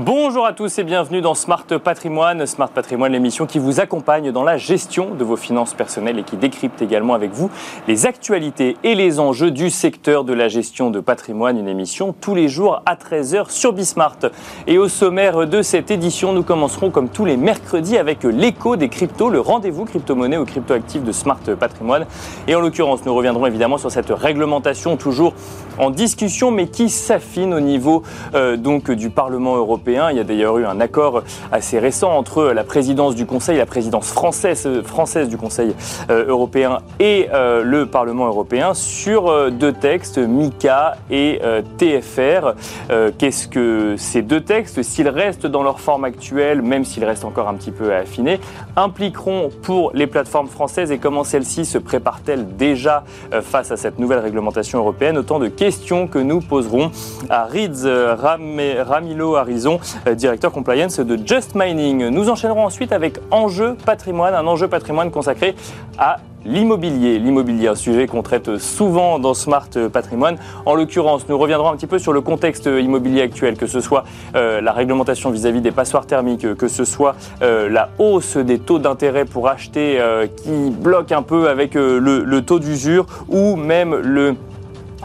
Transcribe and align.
Bonjour 0.00 0.44
à 0.44 0.52
tous 0.52 0.80
et 0.80 0.82
bienvenue 0.82 1.20
dans 1.20 1.36
Smart 1.36 1.64
Patrimoine. 1.66 2.46
Smart 2.46 2.68
Patrimoine, 2.68 3.12
l'émission 3.12 3.46
qui 3.46 3.60
vous 3.60 3.78
accompagne 3.78 4.32
dans 4.32 4.42
la 4.42 4.58
gestion 4.58 5.14
de 5.14 5.22
vos 5.22 5.36
finances 5.36 5.72
personnelles 5.72 6.18
et 6.18 6.24
qui 6.24 6.36
décrypte 6.36 6.82
également 6.82 7.14
avec 7.14 7.30
vous 7.30 7.48
les 7.86 8.04
actualités 8.04 8.76
et 8.82 8.96
les 8.96 9.20
enjeux 9.20 9.52
du 9.52 9.70
secteur 9.70 10.24
de 10.24 10.32
la 10.32 10.48
gestion 10.48 10.90
de 10.90 10.98
patrimoine. 10.98 11.60
Une 11.60 11.68
émission 11.68 12.12
tous 12.12 12.34
les 12.34 12.48
jours 12.48 12.82
à 12.86 12.96
13h 12.96 13.50
sur 13.50 13.72
Bismart. 13.72 14.18
Et 14.66 14.78
au 14.78 14.88
sommaire 14.88 15.46
de 15.46 15.62
cette 15.62 15.92
édition, 15.92 16.32
nous 16.32 16.42
commencerons 16.42 16.90
comme 16.90 17.08
tous 17.08 17.24
les 17.24 17.36
mercredis 17.36 17.96
avec 17.96 18.24
l'écho 18.24 18.74
des 18.74 18.88
cryptos, 18.88 19.30
le 19.30 19.38
rendez-vous 19.38 19.84
crypto-monnaie 19.84 20.38
ou 20.38 20.44
crypto-actif 20.44 21.04
de 21.04 21.12
Smart 21.12 21.38
Patrimoine. 21.60 22.06
Et 22.48 22.56
en 22.56 22.60
l'occurrence, 22.60 23.06
nous 23.06 23.14
reviendrons 23.14 23.46
évidemment 23.46 23.78
sur 23.78 23.92
cette 23.92 24.10
réglementation 24.10 24.96
toujours 24.96 25.34
en 25.78 25.90
discussion 25.90 26.50
mais 26.50 26.66
qui 26.66 26.90
s'affine 26.90 27.54
au 27.54 27.60
niveau 27.60 28.02
euh, 28.34 28.56
donc 28.56 28.90
du 28.90 29.10
Parlement 29.10 29.54
européen 29.54 29.84
il 29.94 30.16
y 30.16 30.20
a 30.20 30.24
d'ailleurs 30.24 30.58
eu 30.58 30.66
un 30.66 30.80
accord 30.80 31.22
assez 31.52 31.78
récent 31.78 32.10
entre 32.10 32.44
la 32.46 32.64
présidence 32.64 33.14
du 33.14 33.26
Conseil, 33.26 33.58
la 33.58 33.66
présidence 33.66 34.12
française, 34.12 35.28
du 35.28 35.36
Conseil 35.36 35.74
euh, 36.10 36.26
européen 36.26 36.78
et 36.98 37.28
euh, 37.32 37.62
le 37.62 37.86
Parlement 37.86 38.26
européen 38.26 38.74
sur 38.74 39.28
euh, 39.28 39.50
deux 39.50 39.72
textes, 39.72 40.18
MICA 40.18 40.96
et 41.10 41.40
TFR. 41.78 42.54
Qu'est-ce 43.18 43.48
que 43.48 43.94
ces 43.96 44.22
deux 44.22 44.40
textes, 44.40 44.82
s'ils 44.82 45.08
restent 45.08 45.46
dans 45.46 45.62
leur 45.62 45.80
forme 45.80 46.04
actuelle, 46.04 46.62
même 46.62 46.84
s'ils 46.84 47.04
restent 47.04 47.24
encore 47.24 47.48
un 47.48 47.54
petit 47.54 47.70
peu 47.70 47.92
à 47.92 47.98
affiner, 47.98 48.40
impliqueront 48.76 49.50
pour 49.62 49.92
les 49.94 50.06
plateformes 50.06 50.48
françaises 50.48 50.90
et 50.90 50.98
comment 50.98 51.24
celles-ci 51.24 51.64
se 51.64 51.78
préparent-elles 51.78 52.56
déjà 52.56 53.04
face 53.42 53.70
à 53.70 53.76
cette 53.76 53.98
nouvelle 53.98 54.20
réglementation 54.20 54.78
européenne? 54.78 55.18
Autant 55.18 55.38
de 55.38 55.48
questions 55.48 56.06
que 56.08 56.18
nous 56.18 56.40
poserons 56.40 56.90
à 57.30 57.44
Rids 57.44 57.86
Ramilo 57.86 59.36
Harrison 59.36 59.73
euh, 60.06 60.14
directeur 60.14 60.52
compliance 60.52 61.00
de 61.00 61.18
Just 61.26 61.54
Mining. 61.54 62.08
Nous 62.08 62.28
enchaînerons 62.28 62.64
ensuite 62.64 62.92
avec 62.92 63.18
Enjeu 63.30 63.76
patrimoine, 63.84 64.34
un 64.34 64.46
enjeu 64.46 64.68
patrimoine 64.68 65.10
consacré 65.10 65.54
à 65.98 66.18
l'immobilier. 66.44 67.18
L'immobilier, 67.18 67.68
un 67.68 67.74
sujet 67.74 68.06
qu'on 68.06 68.22
traite 68.22 68.58
souvent 68.58 69.18
dans 69.18 69.32
Smart 69.34 69.68
Patrimoine. 69.92 70.36
En 70.66 70.74
l'occurrence, 70.74 71.26
nous 71.28 71.38
reviendrons 71.38 71.70
un 71.70 71.76
petit 71.76 71.86
peu 71.86 71.98
sur 71.98 72.12
le 72.12 72.20
contexte 72.20 72.66
immobilier 72.66 73.22
actuel, 73.22 73.56
que 73.56 73.66
ce 73.66 73.80
soit 73.80 74.04
euh, 74.34 74.60
la 74.60 74.72
réglementation 74.72 75.30
vis-à-vis 75.30 75.62
des 75.62 75.70
passoires 75.70 76.06
thermiques, 76.06 76.54
que 76.54 76.68
ce 76.68 76.84
soit 76.84 77.16
euh, 77.42 77.70
la 77.70 77.88
hausse 77.98 78.36
des 78.36 78.58
taux 78.58 78.78
d'intérêt 78.78 79.24
pour 79.24 79.48
acheter 79.48 80.00
qui 80.42 80.70
bloque 80.70 81.12
un 81.12 81.22
peu 81.22 81.48
avec 81.48 81.74
le 81.74 82.40
taux 82.40 82.58
d'usure 82.58 83.06
ou 83.28 83.56
même 83.56 83.94
le 83.94 84.34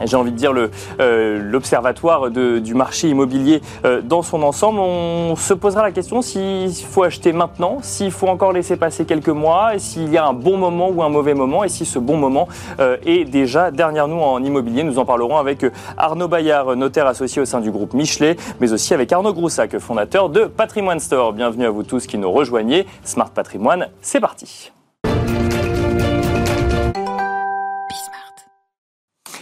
j'ai 0.06 0.16
envie 0.16 0.32
de 0.32 0.38
dire 0.38 0.54
euh, 1.00 1.40
l'observatoire 1.42 2.30
du 2.30 2.74
marché 2.74 3.10
immobilier 3.10 3.62
euh, 3.86 4.02
dans 4.02 4.22
son 4.22 4.44
ensemble. 4.44 4.80
On 4.80 5.36
se 5.36 5.54
posera 5.54 5.84
la 5.84 5.92
question 5.92 6.22
s'il 6.22 6.74
faut 6.74 7.04
acheter 7.04 7.34
maintenant, 7.34 7.80
s'il 7.82 8.12
faut 8.12 8.28
encore 8.28 8.52
laisser 8.52 8.78
passer 8.78 9.06
quelques 9.06 9.30
mois, 9.30 9.72
s'il 9.78 10.12
y 10.12 10.18
a 10.18 10.26
un 10.26 10.34
bon 10.34 10.58
moment 10.58 10.90
ou 10.90 11.04
un 11.04 11.10
mauvais 11.10 11.34
moment, 11.34 11.64
et 11.64 11.70
si 11.70 11.86
ce 11.86 12.00
bon 12.00 12.18
moment 12.18 12.48
euh, 12.80 12.98
est 13.06 13.26
déjà 13.26 13.72
derrière 13.72 14.08
nous 14.08 14.20
en 14.20 14.44
immobilier. 14.44 14.84
Nous 14.84 15.00
en 15.00 15.06
parlerons 15.06 15.38
avec 15.38 15.66
Arnaud 15.98 16.28
Bayard, 16.28 16.76
notaire 16.76 17.08
associé 17.08 17.42
au 17.42 17.46
sein 17.46 17.60
du 17.60 17.72
groupe 17.72 17.94
Michelet, 17.94 18.38
mais 18.60 18.72
aussi 18.72 18.94
avec 18.94 19.12
Arnaud 19.12 19.34
Groussac, 19.34 19.78
fondateur 19.80 20.30
de 20.30 20.46
Patrimoine 20.46 21.00
Store. 21.00 21.34
Bienvenue 21.34 21.66
à 21.66 21.70
vous 21.70 21.84
tous 21.84 22.08
qui 22.08 22.18
nous 22.18 22.32
rejoignez. 22.32 22.86
Smart 23.04 23.30
Patrimoine, 23.30 23.88
c'est 24.02 24.20
parti. 24.20 24.72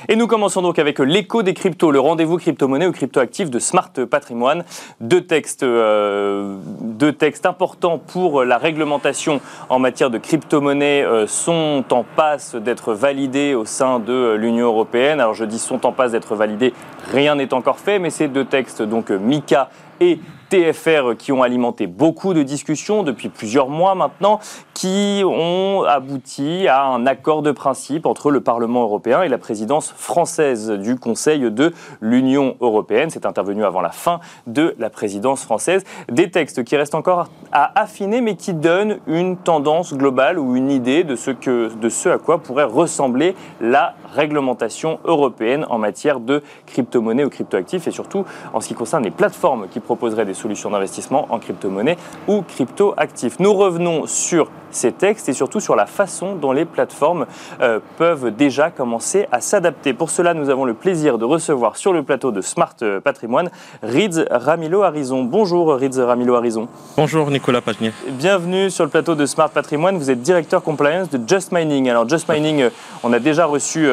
Et 0.09 0.15
nous 0.15 0.27
commençons 0.27 0.61
donc 0.61 0.79
avec 0.79 0.99
l'écho 0.99 1.43
des 1.43 1.53
cryptos, 1.53 1.91
le 1.91 1.99
rendez-vous 1.99 2.37
crypto-monnaie 2.37 2.87
ou 2.87 2.93
crypto-actif 2.93 3.49
de 3.49 3.59
Smart 3.59 3.91
Patrimoine. 4.09 4.63
Deux 5.01 5.25
textes, 5.25 5.63
euh, 5.63 6.55
deux 6.81 7.11
textes 7.11 7.45
importants 7.45 7.97
pour 7.97 8.45
la 8.45 8.57
réglementation 8.57 9.41
en 9.67 9.79
matière 9.79 10.09
de 10.09 10.17
crypto-monnaie 10.17 11.03
euh, 11.03 11.27
sont 11.27 11.83
en 11.91 12.05
passe 12.05 12.55
d'être 12.55 12.93
validés 12.93 13.53
au 13.53 13.65
sein 13.65 13.99
de 13.99 14.35
l'Union 14.35 14.67
européenne. 14.67 15.19
Alors 15.19 15.33
je 15.33 15.43
dis 15.43 15.59
sont 15.59 15.85
en 15.85 15.91
passe 15.91 16.13
d'être 16.13 16.35
validés, 16.35 16.73
rien 17.11 17.35
n'est 17.35 17.53
encore 17.53 17.79
fait, 17.79 17.99
mais 17.99 18.09
ces 18.09 18.29
deux 18.29 18.45
textes, 18.45 18.81
donc 18.81 19.09
MICA 19.09 19.69
et 19.99 20.21
TFR 20.49 21.15
qui 21.17 21.31
ont 21.31 21.43
alimenté 21.43 21.87
beaucoup 21.87 22.33
de 22.33 22.43
discussions 22.43 23.03
depuis 23.03 23.29
plusieurs 23.29 23.69
mois 23.69 23.95
maintenant, 23.95 24.39
qui 24.73 25.23
ont 25.25 25.83
abouti 25.83 26.67
à 26.67 26.85
un 26.85 27.05
accord 27.05 27.41
de 27.41 27.51
principe 27.51 28.05
entre 28.05 28.31
le 28.31 28.41
Parlement 28.41 28.83
européen 28.83 29.23
et 29.23 29.27
la 29.27 29.37
présidence 29.37 29.91
française 29.91 30.71
du 30.71 30.97
Conseil 30.97 31.51
de 31.51 31.73
l'Union 32.01 32.55
européenne. 32.61 33.09
C'est 33.09 33.25
intervenu 33.25 33.65
avant 33.65 33.81
la 33.81 33.91
fin 33.91 34.19
de 34.45 34.75
la 34.79 34.89
présidence 34.89 35.43
française. 35.43 35.83
Des 36.09 36.31
textes 36.31 36.63
qui 36.63 36.77
restent 36.77 36.95
encore 36.95 37.27
à 37.51 37.79
affiner, 37.79 38.21
mais 38.21 38.35
qui 38.35 38.53
donnent 38.53 38.99
une 39.07 39.37
tendance 39.37 39.93
globale 39.93 40.39
ou 40.39 40.55
une 40.55 40.71
idée 40.71 41.03
de 41.03 41.15
ce, 41.15 41.31
que, 41.31 41.73
de 41.75 41.89
ce 41.89 42.09
à 42.09 42.17
quoi 42.17 42.37
pourrait 42.37 42.63
ressembler 42.63 43.35
la 43.59 43.95
réglementation 44.13 44.99
européenne 45.05 45.65
en 45.69 45.77
matière 45.77 46.19
de 46.19 46.43
crypto-monnaie 46.65 47.25
ou 47.25 47.29
crypto-actifs 47.29 47.87
et 47.87 47.91
surtout 47.91 48.25
en 48.53 48.61
ce 48.61 48.67
qui 48.67 48.73
concerne 48.73 49.03
les 49.03 49.11
plateformes 49.11 49.67
qui 49.67 49.79
proposeraient 49.79 50.25
des 50.25 50.36
solutions 50.37 50.69
d'investissement 50.69 51.27
en 51.29 51.39
crypto-monnaie 51.39 51.97
ou 52.27 52.41
crypto-actifs. 52.41 53.39
Nous 53.39 53.53
revenons 53.53 54.07
sur 54.07 54.49
ces 54.71 54.91
textes 54.91 55.29
et 55.29 55.33
surtout 55.33 55.59
sur 55.59 55.75
la 55.75 55.85
façon 55.85 56.35
dont 56.35 56.51
les 56.51 56.65
plateformes 56.65 57.25
euh, 57.61 57.79
peuvent 57.97 58.31
déjà 58.31 58.69
commencer 58.69 59.27
à 59.31 59.41
s'adapter. 59.41 59.93
Pour 59.93 60.09
cela, 60.09 60.33
nous 60.33 60.49
avons 60.49 60.65
le 60.65 60.73
plaisir 60.73 61.17
de 61.17 61.25
recevoir 61.25 61.77
sur 61.77 61.93
le 61.93 62.03
plateau 62.03 62.31
de 62.31 62.41
Smart 62.41 62.75
euh, 62.81 62.99
Patrimoine 62.99 63.49
Rids 63.81 64.25
Ramilo 64.29 64.83
Harison. 64.83 65.23
Bonjour 65.23 65.73
Rids 65.73 65.99
Ramilo 65.99 66.35
Harison. 66.35 66.67
Bonjour 66.95 67.29
Nicolas 67.31 67.61
Pagnier. 67.61 67.91
Bienvenue 68.09 68.69
sur 68.69 68.83
le 68.83 68.89
plateau 68.89 69.15
de 69.15 69.25
Smart 69.25 69.49
Patrimoine. 69.49 69.97
Vous 69.97 70.11
êtes 70.11 70.21
directeur 70.21 70.61
compliance 70.61 71.09
de 71.09 71.19
Just 71.27 71.51
Mining. 71.51 71.89
Alors 71.89 72.07
Just 72.07 72.29
Mining, 72.29 72.61
euh, 72.61 72.69
on 73.03 73.13
a 73.13 73.19
déjà 73.19 73.45
reçu 73.45 73.87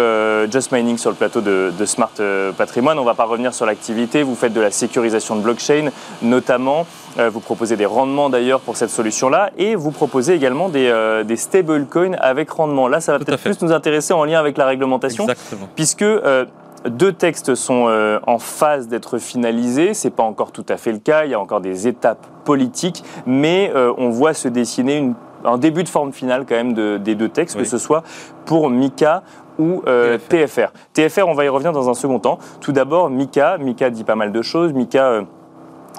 Just 0.50 0.72
Mining 0.72 0.98
sur 0.98 1.10
le 1.10 1.16
plateau 1.16 1.40
de, 1.40 1.72
de 1.76 1.84
Smart 1.84 2.10
Patrimoine. 2.56 2.98
On 2.98 3.02
ne 3.02 3.06
va 3.06 3.14
pas 3.14 3.24
revenir 3.24 3.54
sur 3.54 3.66
l'activité. 3.66 4.22
Vous 4.22 4.34
faites 4.34 4.52
de 4.52 4.60
la 4.60 4.70
sécurisation 4.70 5.36
de 5.36 5.42
blockchain 5.42 5.90
notamment. 6.34 6.86
Euh, 7.18 7.30
vous 7.30 7.40
proposez 7.40 7.76
des 7.76 7.86
rendements 7.86 8.28
d'ailleurs 8.28 8.60
pour 8.60 8.76
cette 8.76 8.90
solution-là 8.90 9.50
et 9.56 9.76
vous 9.76 9.92
proposez 9.92 10.34
également 10.34 10.68
des, 10.68 10.88
euh, 10.88 11.22
des 11.22 11.36
stablecoins 11.36 12.16
avec 12.18 12.50
rendement. 12.50 12.88
Là, 12.88 13.00
ça 13.00 13.12
va 13.12 13.18
peut-être 13.20 13.40
plus 13.40 13.62
nous 13.62 13.72
intéresser 13.72 14.12
en 14.12 14.24
lien 14.24 14.40
avec 14.40 14.58
la 14.58 14.66
réglementation, 14.66 15.24
Exactement. 15.24 15.68
puisque 15.76 16.02
euh, 16.02 16.44
deux 16.88 17.12
textes 17.12 17.54
sont 17.54 17.88
en 18.26 18.38
phase 18.38 18.88
d'être 18.88 19.16
finalisés. 19.18 19.94
C'est 19.94 20.10
pas 20.10 20.22
encore 20.22 20.52
tout 20.52 20.66
à 20.68 20.76
fait 20.76 20.92
le 20.92 20.98
cas. 20.98 21.24
Il 21.24 21.30
y 21.30 21.34
a 21.34 21.40
encore 21.40 21.62
des 21.62 21.88
étapes 21.88 22.26
politiques, 22.44 23.02
mais 23.24 23.72
on 23.96 24.10
voit 24.10 24.34
se 24.34 24.48
dessiner 24.48 24.98
une, 24.98 25.14
un 25.46 25.56
début 25.56 25.82
de 25.82 25.88
forme 25.88 26.12
finale 26.12 26.44
quand 26.46 26.56
même 26.56 26.74
de, 26.74 26.98
des 26.98 27.14
deux 27.14 27.30
textes, 27.30 27.56
que 27.56 27.64
ce 27.64 27.78
soit 27.78 28.02
pour 28.44 28.68
Mika 28.68 29.22
ou 29.58 29.82
TFR. 30.28 30.72
TFR. 30.92 31.26
on 31.26 31.32
va 31.32 31.46
y 31.46 31.48
revenir 31.48 31.72
dans 31.72 31.88
un 31.88 31.94
second 31.94 32.18
temps. 32.18 32.38
Tout 32.60 32.72
d'abord, 32.72 33.08
Mika. 33.08 33.56
Mika 33.56 33.88
dit 33.88 34.04
pas 34.04 34.16
mal 34.16 34.30
de 34.30 34.42
choses. 34.42 34.74
Mika 34.74 35.22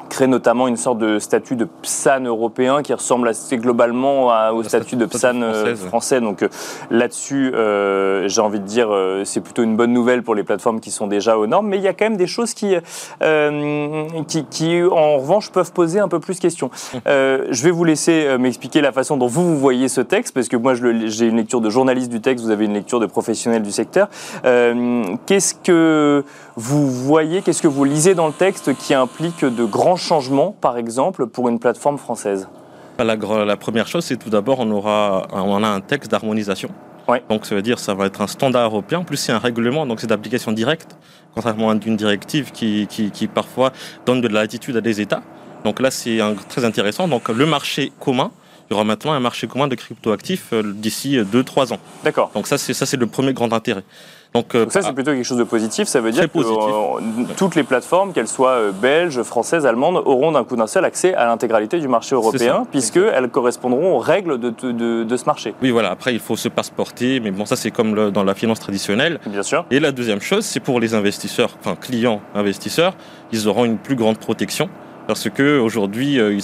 crée 0.09 0.27
notamment 0.27 0.67
une 0.67 0.77
sorte 0.77 0.99
de 0.99 1.19
statut 1.19 1.55
de 1.55 1.65
PSAN 1.65 2.21
européen 2.21 2.81
qui 2.81 2.93
ressemble 2.93 3.27
assez 3.27 3.57
globalement 3.57 4.27
au 4.53 4.63
statut 4.63 4.95
de 4.95 5.05
PSAN 5.05 5.41
euh, 5.41 5.75
français. 5.75 6.21
Donc 6.21 6.43
euh, 6.43 6.49
là-dessus, 6.89 7.51
euh, 7.53 8.27
j'ai 8.27 8.41
envie 8.41 8.59
de 8.59 8.65
dire, 8.65 8.89
c'est 9.23 9.41
plutôt 9.41 9.63
une 9.63 9.75
bonne 9.75 9.93
nouvelle 9.93 10.23
pour 10.23 10.35
les 10.35 10.43
plateformes 10.43 10.79
qui 10.79 10.91
sont 10.91 11.07
déjà 11.07 11.37
aux 11.37 11.47
normes. 11.47 11.67
Mais 11.67 11.77
il 11.77 11.83
y 11.83 11.87
a 11.87 11.93
quand 11.93 12.05
même 12.05 12.17
des 12.17 12.27
choses 12.27 12.53
qui, 12.53 12.75
qui, 14.27 14.45
qui, 14.45 14.83
en 14.83 15.17
revanche, 15.17 15.51
peuvent 15.51 15.71
poser 15.71 15.99
un 15.99 16.07
peu 16.07 16.19
plus 16.19 16.39
question. 16.39 16.69
je 17.05 17.63
vais 17.63 17.71
vous 17.71 17.83
laisser 17.83 18.37
m'expliquer 18.37 18.81
la 18.81 18.91
façon 18.91 19.17
dont 19.17 19.27
vous, 19.27 19.45
vous 19.45 19.57
voyez 19.57 19.87
ce 19.87 20.01
texte, 20.01 20.33
parce 20.33 20.47
que 20.47 20.57
moi, 20.57 20.73
j'ai 20.75 21.27
une 21.27 21.37
lecture 21.37 21.61
de 21.61 21.69
journaliste 21.69 22.09
du 22.09 22.21
texte, 22.21 22.43
vous 22.45 22.51
avez 22.51 22.65
une 22.65 22.73
lecture 22.73 22.99
de 22.99 23.05
professionnel 23.05 23.61
du 23.61 23.71
secteur. 23.71 24.07
Qu'est-ce 24.43 25.55
que 25.55 26.23
vous 26.57 26.89
voyez, 26.89 27.41
qu'est-ce 27.41 27.61
que 27.61 27.67
vous 27.67 27.83
lisez 27.83 28.15
dans 28.15 28.27
le 28.27 28.33
texte 28.33 28.75
qui 28.77 28.93
implique 28.93 29.43
de 29.43 29.65
grands 29.65 29.97
changements, 29.97 30.51
par 30.53 30.77
exemple, 30.77 31.27
pour 31.27 31.49
une 31.49 31.59
plateforme 31.59 31.97
française? 31.97 32.47
La, 32.97 33.15
la, 33.15 33.57
première 33.57 33.87
chose, 33.87 34.05
c'est 34.05 34.15
tout 34.15 34.29
d'abord, 34.29 34.59
on, 34.61 34.71
aura, 34.71 35.27
on 35.33 35.61
a 35.63 35.67
un 35.67 35.81
texte 35.81 36.09
d'harmonisation. 36.09 36.69
Donc, 37.29 37.45
ça 37.45 37.55
veut 37.55 37.61
dire 37.61 37.77
ça 37.77 37.93
va 37.93 38.05
être 38.05 38.21
un 38.21 38.27
standard 38.27 38.65
européen. 38.71 38.99
En 38.99 39.03
plus, 39.03 39.17
c'est 39.17 39.33
un 39.33 39.37
règlement, 39.37 39.85
donc 39.85 39.99
c'est 39.99 40.07
d'application 40.07 40.53
directe, 40.53 40.95
contrairement 41.33 41.69
à 41.71 41.73
une 41.73 41.97
directive 41.97 42.51
qui, 42.51 42.87
qui, 42.87 43.11
qui, 43.11 43.27
parfois 43.27 43.73
donne 44.05 44.21
de 44.21 44.27
latitude 44.29 44.77
à 44.77 44.81
des 44.81 45.01
États. 45.01 45.21
Donc 45.65 45.81
là, 45.81 45.91
c'est 45.91 46.19
très 46.47 46.63
intéressant. 46.63 47.09
Donc, 47.09 47.27
le 47.27 47.45
marché 47.45 47.91
commun, 47.99 48.31
il 48.69 48.73
y 48.73 48.75
aura 48.75 48.83
maintenant 48.83 49.11
un 49.11 49.19
marché 49.19 49.47
commun 49.47 49.67
de 49.67 49.75
cryptoactifs 49.75 50.53
euh, 50.53 50.63
d'ici 50.63 51.17
2-3 51.17 51.73
ans. 51.73 51.79
D'accord. 52.03 52.31
Donc 52.33 52.47
ça, 52.47 52.57
c'est 52.57 52.73
ça, 52.73 52.85
c'est 52.85 52.97
le 52.97 53.05
premier 53.05 53.33
grand 53.33 53.53
intérêt. 53.53 53.83
Donc, 54.35 54.53
euh, 54.53 54.65
ça, 54.69 54.81
c'est 54.81 54.91
plutôt 54.91 55.11
quelque 55.11 55.23
chose 55.23 55.37
de 55.37 55.45
positif. 55.45 55.87
Ça 55.87 56.01
veut 56.01 56.11
dire 56.11 56.29
que 56.29 56.39
euh, 56.39 57.23
toutes 57.37 57.55
les 57.55 57.63
plateformes, 57.63 58.11
qu'elles 58.11 58.27
soient 58.27 58.71
belges, 58.73 59.23
françaises, 59.23 59.65
allemandes, 59.65 59.95
auront 60.05 60.33
d'un 60.33 60.43
coup 60.43 60.57
d'un 60.57 60.67
seul 60.67 60.83
accès 60.83 61.13
à 61.13 61.25
l'intégralité 61.25 61.79
du 61.79 61.87
marché 61.87 62.15
européen, 62.15 62.67
puisqu'elles 62.69 63.29
correspondront 63.29 63.95
aux 63.95 63.99
règles 63.99 64.37
de, 64.37 64.49
de, 64.49 65.03
de, 65.05 65.17
ce 65.17 65.23
marché. 65.23 65.55
Oui, 65.61 65.71
voilà. 65.71 65.89
Après, 65.89 66.13
il 66.13 66.19
faut 66.19 66.35
se 66.35 66.49
passeporter, 66.49 67.21
mais 67.21 67.31
bon, 67.31 67.45
ça, 67.45 67.55
c'est 67.55 67.71
comme 67.71 67.95
le, 67.95 68.11
dans 68.11 68.25
la 68.25 68.35
finance 68.35 68.59
traditionnelle. 68.59 69.21
Bien 69.25 69.41
sûr. 69.41 69.65
Et 69.71 69.79
la 69.79 69.93
deuxième 69.93 70.19
chose, 70.19 70.43
c'est 70.43 70.59
pour 70.59 70.81
les 70.81 70.93
investisseurs, 70.95 71.51
enfin 71.61 71.77
clients 71.79 72.19
investisseurs, 72.33 72.93
ils 73.31 73.47
auront 73.47 73.63
une 73.63 73.77
plus 73.77 73.95
grande 73.95 74.17
protection 74.17 74.69
parce 75.07 75.29
que 75.29 75.59
aujourd'hui 75.59 76.15
ils, 76.15 76.41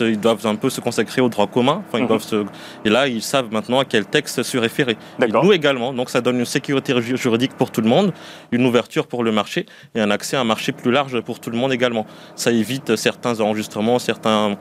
ils, 0.00 0.20
doivent 0.20 0.46
un 0.46 0.54
peu 0.54 0.70
se 0.70 0.80
consacrer 0.80 1.20
au 1.20 1.28
droit 1.28 1.46
commun. 1.46 1.82
Enfin, 1.86 1.98
ils 1.98 2.02
mhm. 2.02 2.08
doivent 2.08 2.46
Et 2.84 2.90
là, 2.90 3.08
ils 3.08 3.22
savent 3.22 3.50
maintenant 3.50 3.80
à 3.80 3.84
quel 3.84 4.06
texte 4.06 4.42
se 4.42 4.58
référer. 4.58 4.96
Et 5.22 5.28
nous 5.28 5.52
également. 5.52 5.92
Donc, 5.92 6.10
ça 6.10 6.20
donne 6.20 6.38
une 6.38 6.44
sécurité 6.44 6.94
juridique 7.16 7.54
pour 7.54 7.70
tout 7.70 7.80
le 7.80 7.88
monde, 7.88 8.12
une 8.52 8.66
ouverture 8.66 9.06
pour 9.06 9.24
le 9.24 9.32
marché 9.32 9.66
et 9.94 10.00
un 10.00 10.10
accès 10.10 10.36
à 10.36 10.40
un 10.40 10.44
marché 10.44 10.72
plus 10.72 10.90
large 10.90 11.20
pour 11.20 11.40
tout 11.40 11.50
le 11.50 11.56
monde 11.56 11.72
également. 11.72 12.06
Ça 12.36 12.50
évite 12.52 12.96
certains 12.96 13.40
enregistrements, 13.40 13.98
certains 13.98 14.56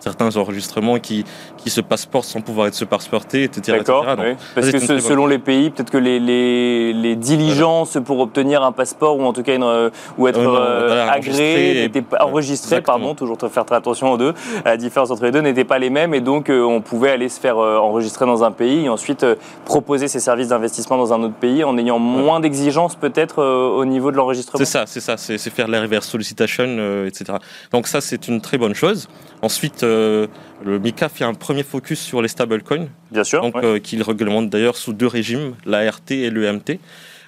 certains 0.00 0.36
enregistrements 0.36 0.98
qui, 0.98 1.24
qui 1.56 1.70
se 1.70 1.80
passeportent 1.80 2.26
sans 2.26 2.40
pouvoir 2.40 2.68
être 2.68 2.74
se 2.74 2.84
passeporter, 2.84 3.44
etc. 3.44 3.78
D'accord, 3.78 4.06
parce 4.54 4.70
que 4.70 4.98
selon 5.00 5.26
les 5.26 5.38
pays, 5.38 5.70
peut-être 5.70 5.90
que 5.90 5.98
les, 5.98 6.20
les, 6.20 6.92
les 6.92 7.16
diligences 7.16 7.98
pour 8.04 8.20
obtenir 8.20 8.62
un 8.62 8.72
passeport 8.72 9.18
ou 9.18 9.24
en 9.24 9.32
tout 9.32 9.42
cas 9.42 9.54
une, 9.54 9.62
euh, 9.62 9.90
ou 10.16 10.28
être 10.28 10.38
euh, 10.38 11.08
agréé, 11.08 11.82
n'étaient 11.82 12.02
pas 12.02 12.24
enregistré, 12.24 12.80
pardon, 12.80 13.14
toujours 13.14 13.38
faire 13.50 13.64
très 13.64 13.76
attention 13.76 14.12
aux 14.12 14.18
deux, 14.18 14.34
la 14.64 14.76
différence 14.76 15.10
entre 15.10 15.24
les 15.24 15.30
deux 15.30 15.40
n'était 15.40 15.64
pas 15.64 15.78
les 15.78 15.90
mêmes 15.90 16.14
et 16.14 16.20
donc 16.20 16.50
euh, 16.50 16.62
on 16.62 16.80
pouvait 16.80 17.10
aller 17.10 17.28
se 17.28 17.40
faire 17.40 17.58
enregistrer 17.58 18.26
dans 18.26 18.44
un 18.44 18.50
pays 18.50 18.84
et 18.84 18.88
ensuite 18.88 19.24
proposer 19.64 20.08
ses 20.08 20.20
services 20.20 20.48
d'investissement 20.48 20.96
dans 20.96 21.12
un 21.12 21.22
autre 21.22 21.34
pays 21.34 21.64
en 21.64 21.76
ayant 21.78 21.98
moins 21.98 22.40
d'exigences 22.40 22.94
peut-être 22.94 23.42
au 23.42 23.84
niveau 23.84 24.10
de 24.10 24.16
l'enregistrement. 24.16 24.58
C'est 24.58 24.70
ça, 24.70 24.84
c'est 24.86 25.00
ça, 25.00 25.16
c'est 25.16 25.38
faire 25.50 25.68
la 25.68 25.80
reverse 25.80 26.06
solicitation, 26.08 27.04
etc. 27.06 27.38
Donc 27.72 27.86
ça 27.86 28.00
c'est 28.00 28.28
une 28.28 28.40
très 28.40 28.58
bonne 28.58 28.74
chose. 28.74 29.08
Ensuite, 29.42 29.82
euh, 29.82 30.26
le 30.64 30.78
MICA 30.78 31.08
fait 31.08 31.24
un 31.24 31.34
premier 31.34 31.62
focus 31.62 32.00
sur 32.00 32.22
les 32.22 32.28
stablecoins. 32.28 32.88
Bien 33.10 33.24
sûr. 33.24 33.42
Donc, 33.42 33.56
euh, 33.56 33.78
qu'il 33.78 34.02
réglemente 34.02 34.50
d'ailleurs 34.50 34.76
sous 34.76 34.92
deux 34.92 35.06
régimes, 35.06 35.54
l'ART 35.64 36.00
et 36.10 36.30
l'EMT. 36.30 36.78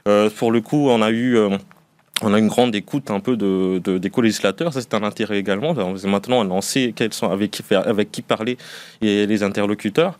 Euh, 0.08 0.30
pour 0.30 0.50
le 0.50 0.60
coup, 0.60 0.88
on 0.88 1.02
a 1.02 1.10
eu 1.10 1.38
on 2.22 2.34
a 2.34 2.38
une 2.38 2.48
grande 2.48 2.74
écoute 2.74 3.10
un 3.10 3.20
peu 3.20 3.34
de, 3.38 3.78
des 3.78 4.10
co-législateurs, 4.10 4.74
ça 4.74 4.82
c'est 4.82 4.92
un 4.92 5.02
intérêt 5.02 5.38
également. 5.38 5.72
Maintenant, 6.04 6.46
on 6.50 6.60
sait 6.60 6.92
quels 6.94 7.14
sont, 7.14 7.30
avec, 7.30 7.50
qui, 7.50 7.74
avec 7.74 8.12
qui 8.12 8.20
parler 8.20 8.58
et 9.00 9.24
les 9.24 9.42
interlocuteurs, 9.42 10.18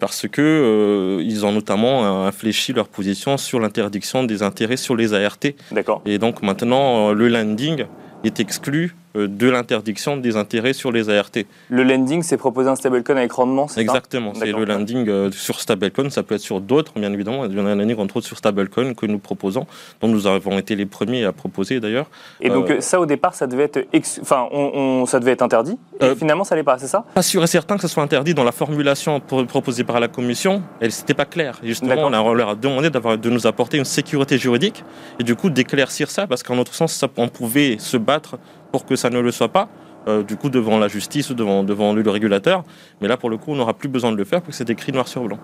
parce 0.00 0.26
que 0.26 1.20
ils 1.22 1.46
ont 1.46 1.52
notamment 1.52 2.26
infléchi 2.26 2.72
leur 2.72 2.88
position 2.88 3.36
sur 3.36 3.60
l'interdiction 3.60 4.24
des 4.24 4.42
intérêts 4.42 4.76
sur 4.76 4.96
les 4.96 5.14
ART. 5.14 5.38
D'accord. 5.70 6.02
Et 6.04 6.18
donc 6.18 6.42
maintenant, 6.42 7.12
le 7.12 7.28
landing 7.28 7.84
est 8.24 8.40
exclu 8.40 8.86
euh, 8.86 9.05
de 9.16 9.48
l'interdiction 9.48 10.16
des 10.16 10.36
intérêts 10.36 10.72
sur 10.72 10.92
les 10.92 11.08
ART. 11.10 11.30
Le 11.70 11.82
lending, 11.82 12.22
c'est 12.22 12.36
proposer 12.36 12.68
un 12.68 12.76
stablecoin 12.76 13.16
avec 13.16 13.32
rendement, 13.32 13.68
c'est 13.68 13.80
Exactement, 13.80 14.32
c'est 14.34 14.52
le 14.52 14.64
lending 14.64 15.08
euh, 15.08 15.30
sur 15.30 15.60
stablecoin, 15.60 16.10
ça 16.10 16.22
peut 16.22 16.34
être 16.34 16.40
sur 16.40 16.60
d'autres, 16.60 16.92
bien 16.96 17.12
évidemment. 17.12 17.44
Il 17.46 17.56
y 17.56 17.60
en 17.60 17.66
a 17.66 17.70
un 17.70 17.76
lending 17.76 17.98
entre 17.98 18.18
autres 18.18 18.26
sur 18.26 18.38
stablecoin 18.38 18.94
que 18.94 19.06
nous 19.06 19.18
proposons, 19.18 19.66
dont 20.00 20.08
nous 20.08 20.26
avons 20.26 20.58
été 20.58 20.76
les 20.76 20.86
premiers 20.86 21.24
à 21.24 21.32
proposer 21.32 21.80
d'ailleurs. 21.80 22.06
Et 22.40 22.50
donc 22.50 22.70
euh, 22.70 22.80
ça, 22.80 23.00
au 23.00 23.06
départ, 23.06 23.34
ça 23.34 23.46
devait 23.46 23.64
être, 23.64 23.86
enfin, 24.20 24.48
on, 24.52 25.06
ça 25.06 25.20
devait 25.20 25.32
être 25.32 25.42
interdit. 25.42 25.78
Et 26.00 26.14
finalement, 26.14 26.44
ça 26.44 26.54
l'est 26.56 26.62
pas, 26.62 26.78
c'est 26.78 26.86
ça 26.86 27.04
Pas 27.14 27.22
sûr 27.22 27.42
et 27.42 27.46
certain 27.46 27.76
que 27.76 27.82
ce 27.82 27.88
soit 27.88 28.02
interdit 28.02 28.34
dans 28.34 28.44
la 28.44 28.52
formulation 28.52 29.20
proposée 29.20 29.84
par 29.84 30.00
la 30.00 30.08
Commission. 30.08 30.62
Elle 30.80 30.90
n'était 30.90 31.14
pas 31.14 31.24
clair. 31.24 31.58
Justement, 31.62 31.94
on, 32.06 32.12
a, 32.12 32.34
leur 32.34 32.50
a 32.50 32.54
demandé 32.54 32.90
de 32.90 33.30
nous 33.30 33.46
apporter 33.46 33.78
une 33.78 33.84
sécurité 33.84 34.38
juridique 34.38 34.84
et 35.18 35.24
du 35.24 35.34
coup 35.34 35.50
d'éclaircir 35.50 36.10
ça, 36.10 36.26
parce 36.26 36.42
qu'en 36.42 36.56
notre 36.56 36.74
sens, 36.74 36.92
ça, 36.92 37.08
on 37.16 37.28
pouvait 37.28 37.76
se 37.78 37.96
battre 37.96 38.38
pour 38.72 38.86
que 38.86 38.96
ça 38.96 39.10
ne 39.10 39.20
le 39.20 39.30
soit 39.30 39.48
pas. 39.48 39.68
Euh, 40.08 40.22
du 40.22 40.36
coup 40.36 40.50
devant 40.50 40.78
la 40.78 40.86
justice 40.86 41.30
ou 41.30 41.34
devant, 41.34 41.64
devant 41.64 41.92
le 41.92 42.08
régulateur. 42.08 42.62
Mais 43.00 43.08
là, 43.08 43.16
pour 43.16 43.28
le 43.28 43.38
coup, 43.38 43.50
on 43.50 43.56
n'aura 43.56 43.74
plus 43.74 43.88
besoin 43.88 44.12
de 44.12 44.16
le 44.16 44.24
faire 44.24 44.40
parce 44.40 44.56
que 44.56 44.64
c'est 44.64 44.70
écrit 44.70 44.92
noir 44.92 45.08
sur 45.08 45.22
blanc. 45.22 45.38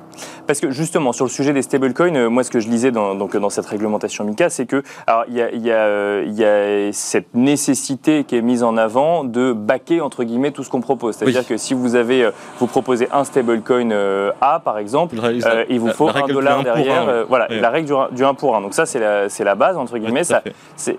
Parce 0.46 0.60
que 0.60 0.70
justement, 0.70 1.12
sur 1.12 1.24
le 1.24 1.30
sujet 1.30 1.52
des 1.52 1.62
stablecoins, 1.62 2.14
euh, 2.14 2.30
moi, 2.30 2.44
ce 2.44 2.50
que 2.52 2.60
je 2.60 2.68
lisais 2.68 2.92
dans, 2.92 3.16
donc, 3.16 3.36
dans 3.36 3.50
cette 3.50 3.66
réglementation 3.66 4.24
MICA, 4.24 4.50
c'est 4.50 4.66
que 4.66 4.84
il 5.28 5.34
y 5.34 5.42
a, 5.42 5.50
y, 5.52 5.70
a, 5.72 6.22
y 6.22 6.44
a, 6.44 6.92
cette 6.92 7.34
nécessité 7.34 8.22
qui 8.22 8.36
est 8.36 8.40
mise 8.40 8.62
en 8.62 8.76
avant 8.76 9.24
de 9.24 9.52
baquer, 9.52 10.00
entre 10.00 10.22
guillemets, 10.22 10.52
tout 10.52 10.62
ce 10.62 10.70
qu'on 10.70 10.80
propose. 10.80 11.16
C'est-à-dire 11.16 11.44
que 11.44 11.56
si 11.56 11.74
vous 11.74 11.96
avez, 11.96 12.22
euh, 12.22 12.30
vous 12.60 12.68
proposez 12.68 13.08
un 13.12 13.24
stablecoin 13.24 13.90
A, 14.40 14.60
par 14.60 14.78
exemple, 14.78 15.16
il 15.68 15.80
vous 15.80 15.90
faut 15.90 16.08
un 16.08 16.28
dollar 16.28 16.62
derrière. 16.62 17.26
voilà, 17.28 17.48
la 17.48 17.70
règle 17.70 17.92
du, 18.12 18.24
1 18.24 18.34
pour 18.34 18.54
1. 18.54 18.60
Donc 18.60 18.74
ça, 18.74 18.86
c'est 18.86 19.00
la, 19.00 19.26
la, 19.26 19.54
base, 19.56 19.76
entre 19.76 19.98
guillemets. 19.98 20.22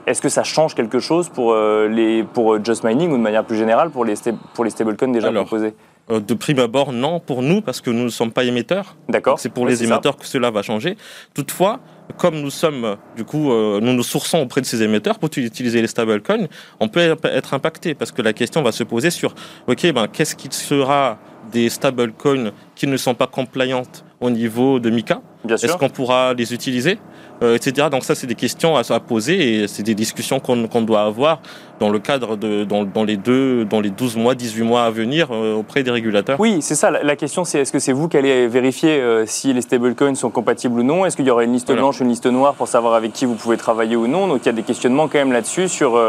Est-ce 0.05 0.21
que 0.21 0.29
ça 0.29 0.43
change 0.43 0.75
quelque 0.75 0.99
chose 0.99 1.29
pour, 1.29 1.55
les, 1.55 2.23
pour 2.23 2.63
Just 2.63 2.83
Mining 2.83 3.11
ou 3.11 3.17
de 3.17 3.21
manière 3.21 3.45
plus 3.45 3.52
général 3.55 3.89
pour 3.89 4.05
les, 4.05 4.15
pour 4.53 4.63
les 4.63 4.69
stablecoins 4.69 5.11
déjà 5.11 5.31
proposés 5.31 5.73
euh, 6.11 6.19
de 6.19 6.33
prime 6.33 6.59
abord, 6.59 6.91
non 6.91 7.21
pour 7.21 7.41
nous, 7.41 7.61
parce 7.61 7.79
que 7.79 7.89
nous 7.89 8.03
ne 8.03 8.09
sommes 8.09 8.31
pas 8.33 8.43
émetteurs. 8.43 8.97
D'accord. 9.07 9.39
C'est 9.39 9.47
pour 9.47 9.65
les 9.65 9.85
émetteurs 9.85 10.17
que 10.17 10.25
cela 10.25 10.51
va 10.51 10.61
changer. 10.61 10.97
Toutefois, 11.33 11.79
comme 12.17 12.41
nous 12.41 12.49
sommes, 12.49 12.97
du 13.15 13.23
coup, 13.23 13.53
euh, 13.53 13.79
nous 13.81 13.93
nous 13.93 14.03
sourçons 14.03 14.39
auprès 14.39 14.59
de 14.59 14.65
ces 14.65 14.83
émetteurs 14.83 15.17
pour 15.17 15.29
utiliser 15.37 15.81
les 15.81 15.87
stablecoins, 15.87 16.47
on 16.81 16.89
peut 16.89 17.15
être 17.23 17.53
impacté, 17.53 17.93
parce 17.93 18.11
que 18.11 18.21
la 18.21 18.33
question 18.33 18.61
va 18.61 18.73
se 18.73 18.83
poser 18.83 19.11
sur, 19.11 19.33
OK, 19.67 19.89
ben, 19.93 20.07
qu'est-ce 20.07 20.35
qui 20.35 20.49
sera 20.51 21.19
des 21.53 21.69
stablecoins 21.69 22.51
qui 22.75 22.87
ne 22.87 22.97
sont 22.97 23.15
pas 23.15 23.27
compliantes 23.27 24.03
au 24.19 24.29
niveau 24.29 24.79
de 24.79 24.89
MICA 24.89 25.21
Est-ce 25.47 25.77
qu'on 25.77 25.89
pourra 25.89 26.33
les 26.33 26.53
utiliser? 26.53 26.99
Euh, 27.43 27.55
etc. 27.55 27.87
Donc 27.91 28.05
ça, 28.05 28.15
c'est 28.15 28.27
des 28.27 28.35
questions 28.35 28.77
à, 28.77 28.83
poser 28.99 29.63
et 29.63 29.67
c'est 29.67 29.83
des 29.83 29.95
discussions 29.95 30.39
qu'on 30.39 30.81
doit 30.81 31.01
avoir 31.01 31.41
dans 31.79 31.89
le 31.89 31.99
cadre 31.99 32.37
de 32.37 32.63
dans, 32.63 33.03
les 33.03 33.17
deux, 33.17 33.65
dans 33.65 33.81
les 33.81 33.89
12 33.89 34.15
mois, 34.15 34.35
18 34.35 34.63
mois 34.63 34.83
à 34.83 34.89
venir 34.91 35.27
euh, 35.31 35.55
auprès 35.55 35.83
des 35.83 35.91
régulateurs. 35.91 36.39
Oui, 36.39 36.61
c'est 36.61 36.75
ça. 36.75 36.89
La, 36.89 37.15
question, 37.17 37.43
c'est 37.43 37.59
est-ce 37.59 37.71
que 37.71 37.79
c'est 37.79 37.91
vous 37.91 38.07
qui 38.07 38.15
allez 38.15 38.47
vérifier 38.47 39.01
euh, 39.01 39.25
si 39.25 39.51
les 39.51 39.61
stablecoins 39.61 40.15
sont 40.15 40.29
compatibles 40.29 40.79
ou 40.79 40.83
non? 40.83 41.05
Est-ce 41.05 41.17
qu'il 41.17 41.25
y 41.25 41.31
aurait 41.31 41.45
une 41.45 41.53
liste 41.53 41.73
blanche 41.73 41.99
ou 41.99 42.03
une 42.03 42.09
liste 42.09 42.27
noire 42.27 42.53
pour 42.53 42.69
savoir 42.69 42.93
avec 42.93 43.11
qui 43.11 43.25
vous 43.25 43.35
pouvez 43.35 43.57
travailler 43.57 43.97
ou 43.97 44.07
non? 44.07 44.27
Donc 44.27 44.41
il 44.43 44.45
y 44.45 44.49
a 44.49 44.53
des 44.53 44.63
questionnements 44.63 45.09
quand 45.09 45.17
même 45.17 45.33
là-dessus 45.33 45.67
sur 45.67 45.99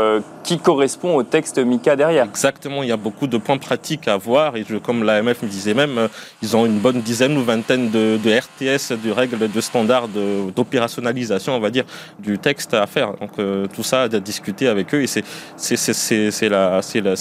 qui 0.44 0.58
correspond 0.58 1.16
au 1.16 1.22
texte 1.22 1.58
MICA 1.58 1.96
derrière. 1.96 2.26
Exactement. 2.26 2.82
Il 2.82 2.90
y 2.90 2.92
a 2.92 2.96
beaucoup 2.96 3.26
de 3.26 3.38
points 3.38 3.58
pratiques 3.58 4.06
à 4.06 4.16
voir 4.16 4.56
et 4.56 4.64
je, 4.68 4.76
comme 4.76 5.02
l'AMF 5.02 5.42
me 5.42 5.48
disait 5.48 5.74
même, 5.74 6.08
ils 6.42 6.56
ont 6.56 6.66
une 6.66 6.78
bonne 6.78 7.00
dizaine 7.00 7.36
ou 7.36 7.42
vingtaine 7.42 7.90
de, 7.90 8.18
de 8.22 8.30
RTS, 8.30 8.96
de 9.02 9.10
règles, 9.10 9.50
de 9.50 9.60
standards 9.60 10.08
d'opérationnalisation 10.54 11.23
on 11.30 11.60
va 11.60 11.70
dire, 11.70 11.84
du 12.18 12.38
texte 12.38 12.74
à 12.74 12.86
faire. 12.86 13.14
Donc 13.14 13.38
euh, 13.38 13.66
tout 13.66 13.82
ça 13.82 14.02
à 14.02 14.08
discuter 14.08 14.68
avec 14.68 14.94
eux 14.94 15.02
et 15.02 15.06
c'est 15.06 15.24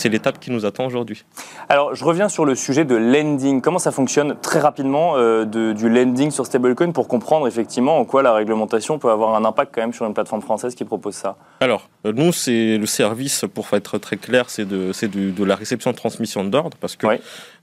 l'étape 0.10 0.40
qui 0.40 0.52
nous 0.52 0.66
attend 0.66 0.86
aujourd'hui. 0.86 1.24
Alors 1.70 1.96
je 1.96 2.04
reviens 2.04 2.30
sur 2.30 2.46
le 2.46 2.56
sujet 2.56 2.86
de 2.86 2.96
lending. 2.96 3.62
Comment 3.62 3.80
ça 3.80 3.92
fonctionne 3.92 4.36
très 4.42 4.60
rapidement 4.60 5.14
euh, 5.18 5.46
du 5.46 5.90
lending 5.90 6.32
sur 6.32 6.46
stablecoin 6.46 6.92
pour 6.92 7.08
comprendre 7.08 7.48
effectivement 7.48 7.98
en 7.98 8.06
quoi 8.06 8.24
la 8.24 8.34
réglementation 8.34 9.00
peut 9.00 9.10
avoir 9.10 9.36
un 9.36 9.46
impact 9.46 9.74
quand 9.74 9.82
même 9.82 9.94
sur 9.94 10.06
une 10.06 10.14
plateforme 10.14 10.42
française 10.42 10.76
qui 10.76 10.86
propose 10.86 11.16
ça? 11.16 11.38
Alors 11.60 11.90
euh, 12.06 12.14
nous 12.14 12.32
c'est 12.32 12.78
le 12.78 12.86
service 12.86 13.46
pour 13.54 13.68
être 13.74 13.98
très 13.98 14.18
clair 14.18 14.50
c'est 14.50 14.68
de, 14.68 14.92
de, 14.92 15.32
de, 15.32 15.44
la 15.44 15.56
réception 15.56 15.94
transmission 15.94 16.44
d'ordre 16.44 16.78
parce 16.80 16.96
que 16.96 17.08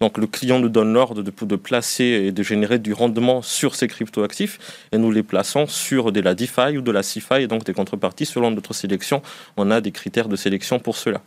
donc 0.00 0.18
le 0.18 0.26
client 0.26 0.58
nous 0.58 0.68
donne 0.68 0.92
l'ordre 0.92 1.22
de, 1.22 1.32
de 1.44 1.56
placer 1.56 2.04
et 2.04 2.32
de 2.32 2.42
générer 2.42 2.78
du 2.78 2.92
rendement 2.92 3.42
sur 3.42 3.74
ces 3.74 3.88
cryptoactifs 3.88 4.58
et 4.92 4.98
nous 4.98 5.10
les 5.10 5.22
plaçons 5.22 5.66
sur 5.66 6.12
des 6.12 6.19
la 6.22 6.34
DeFi 6.34 6.76
ou 6.78 6.82
de 6.82 6.90
la 6.90 7.02
CeFi, 7.02 7.42
et 7.42 7.46
donc 7.46 7.64
des 7.64 7.72
contreparties 7.72 8.26
selon 8.26 8.50
notre 8.50 8.74
sélection. 8.74 9.22
On 9.56 9.70
a 9.70 9.80
des 9.80 9.92
critères 9.92 10.28
de 10.28 10.36
sélection 10.36 10.78
pour 10.78 10.96
cela. 10.96 11.20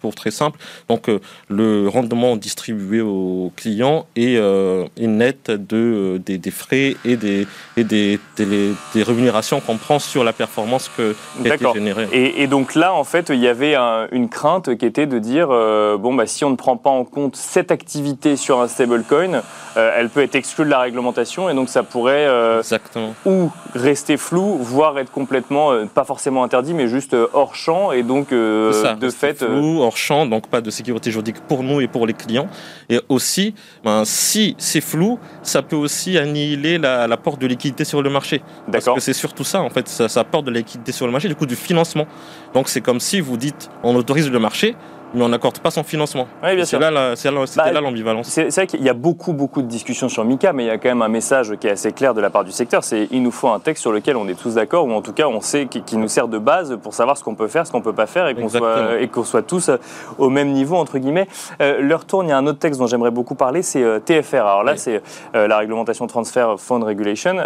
Pour 0.00 0.14
très 0.14 0.30
simple. 0.30 0.58
Donc 0.88 1.08
euh, 1.08 1.20
le 1.48 1.88
rendement 1.88 2.36
distribué 2.36 3.00
aux 3.00 3.52
clients 3.56 4.06
est, 4.16 4.36
euh, 4.36 4.86
net 4.98 5.50
de, 5.50 6.16
euh, 6.16 6.18
des, 6.18 6.50
frais 6.50 6.96
et 7.04 7.16
des, 7.16 7.46
et 7.76 7.84
des, 7.84 8.18
des, 8.36 9.02
rémunérations 9.02 9.60
qu'on 9.60 9.76
prend 9.76 9.98
sur 9.98 10.24
la 10.24 10.32
performance 10.32 10.90
que, 10.96 11.14
qui 11.42 11.50
a 11.50 11.54
été 11.54 11.64
générée. 11.74 12.08
Et, 12.12 12.42
et, 12.42 12.46
donc 12.46 12.74
là, 12.74 12.94
en 12.94 13.04
fait, 13.04 13.30
il 13.30 13.40
y 13.40 13.48
avait 13.48 13.76
une 14.12 14.28
crainte 14.28 14.76
qui 14.76 14.86
était 14.86 15.06
de 15.06 15.18
dire, 15.18 15.48
bon, 15.48 16.14
bah, 16.14 16.26
si 16.26 16.44
on 16.44 16.50
ne 16.50 16.56
prend 16.56 16.76
pas 16.76 16.90
en 16.90 17.04
compte 17.04 17.36
cette 17.36 17.70
activité 17.70 18.36
sur 18.36 18.60
un 18.60 18.68
stablecoin, 18.68 19.42
elle 19.76 20.08
peut 20.08 20.22
être 20.22 20.34
exclue 20.34 20.64
de 20.64 20.70
la 20.70 20.80
réglementation 20.80 21.50
et 21.50 21.54
donc 21.54 21.68
ça 21.68 21.82
pourrait 21.82 22.26
Exactement. 22.58 23.14
ou 23.24 23.50
rester 23.74 24.16
flou, 24.16 24.58
voire 24.60 24.98
être 24.98 25.12
complètement, 25.12 25.86
pas 25.86 26.04
forcément 26.04 26.42
interdit, 26.42 26.74
mais 26.74 26.88
juste 26.88 27.14
hors 27.32 27.54
champ 27.54 27.92
et 27.92 28.02
donc 28.02 28.30
de 28.30 29.10
fait... 29.10 29.44
Flou, 29.44 29.82
hors 29.86 29.96
champ, 29.96 30.26
donc 30.26 30.48
pas 30.48 30.60
de 30.60 30.70
sécurité 30.70 31.10
juridique 31.10 31.40
pour 31.48 31.62
nous 31.62 31.80
et 31.80 31.88
pour 31.88 32.06
les 32.06 32.12
clients. 32.12 32.48
Et 32.88 33.00
aussi, 33.08 33.54
ben, 33.84 34.04
si 34.04 34.54
c'est 34.58 34.80
flou, 34.80 35.18
ça 35.42 35.62
peut 35.62 35.76
aussi 35.76 36.18
annihiler 36.18 36.78
la, 36.78 37.16
porte 37.16 37.40
de 37.40 37.46
liquidité 37.46 37.84
sur 37.84 38.02
le 38.02 38.10
marché. 38.10 38.42
Parce 38.70 38.84
que 38.84 39.00
c'est 39.00 39.12
surtout 39.12 39.44
ça, 39.44 39.62
en 39.62 39.70
fait, 39.70 39.88
ça, 39.88 40.08
ça 40.08 40.20
apporte 40.20 40.44
de 40.46 40.50
la 40.50 40.58
liquidité 40.58 40.92
sur 40.92 41.06
le 41.06 41.12
marché, 41.12 41.28
du 41.28 41.34
coup 41.34 41.46
du 41.46 41.56
financement. 41.56 42.06
Donc 42.54 42.68
c'est 42.68 42.80
comme 42.80 43.00
si 43.00 43.20
vous 43.20 43.36
dites, 43.36 43.70
on 43.82 43.94
autorise 43.96 44.30
le 44.30 44.38
marché, 44.38 44.76
mais 45.16 45.24
on 45.24 45.30
n'accorde 45.30 45.58
pas 45.58 45.70
son 45.70 45.82
financement. 45.82 46.28
Oui, 46.42 46.54
bien 46.54 46.64
C'est 46.66 46.78
là, 46.78 46.90
bah, 46.90 47.72
là 47.72 47.80
l'ambivalence. 47.80 48.28
C'est 48.28 48.54
vrai 48.54 48.66
qu'il 48.66 48.82
y 48.82 48.88
a 48.88 48.94
beaucoup, 48.94 49.32
beaucoup 49.32 49.62
de 49.62 49.66
discussions 49.66 50.10
sur 50.10 50.24
Mika, 50.24 50.52
mais 50.52 50.64
il 50.64 50.66
y 50.66 50.70
a 50.70 50.76
quand 50.76 50.90
même 50.90 51.00
un 51.00 51.08
message 51.08 51.54
qui 51.58 51.66
est 51.66 51.70
assez 51.70 51.92
clair 51.92 52.12
de 52.12 52.20
la 52.20 52.28
part 52.28 52.44
du 52.44 52.52
secteur, 52.52 52.84
c'est 52.84 53.08
il 53.10 53.22
nous 53.22 53.30
faut 53.30 53.48
un 53.48 53.58
texte 53.58 53.80
sur 53.80 53.92
lequel 53.92 54.16
on 54.16 54.28
est 54.28 54.38
tous 54.38 54.54
d'accord, 54.54 54.86
ou 54.86 54.92
en 54.92 55.00
tout 55.00 55.14
cas 55.14 55.26
on 55.26 55.40
sait 55.40 55.66
qui, 55.66 55.96
nous 55.96 56.08
sert 56.08 56.28
de 56.28 56.36
base 56.36 56.78
pour 56.82 56.92
savoir 56.92 57.16
ce 57.16 57.24
qu'on 57.24 57.34
peut 57.34 57.48
faire, 57.48 57.66
ce 57.66 57.72
qu'on 57.72 57.80
peut 57.80 57.94
pas 57.94 58.06
faire, 58.06 58.28
et 58.28 58.34
qu'on 58.34 58.48
soit, 58.50 59.00
et 59.00 59.08
qu'on 59.08 59.24
soit 59.24 59.42
tous 59.42 59.70
euh, 59.70 59.78
au 60.18 60.28
même 60.28 60.52
niveau 60.52 60.76
entre 60.76 60.98
guillemets. 60.98 61.28
Euh, 61.62 61.80
leur 61.80 62.04
tourne, 62.04 62.26
il 62.26 62.30
y 62.30 62.32
a 62.32 62.38
un 62.38 62.46
autre 62.46 62.58
texte 62.58 62.78
dont 62.78 62.86
j'aimerais 62.86 63.10
beaucoup 63.10 63.34
parler, 63.34 63.62
c'est 63.62 63.82
euh, 63.82 63.98
TFR. 63.98 64.36
Alors 64.36 64.64
là, 64.64 64.76
c'est 64.76 65.02
la 65.32 65.56
réglementation 65.56 66.06
transfer 66.06 66.56
fund 66.58 66.82
regulation, 66.82 67.36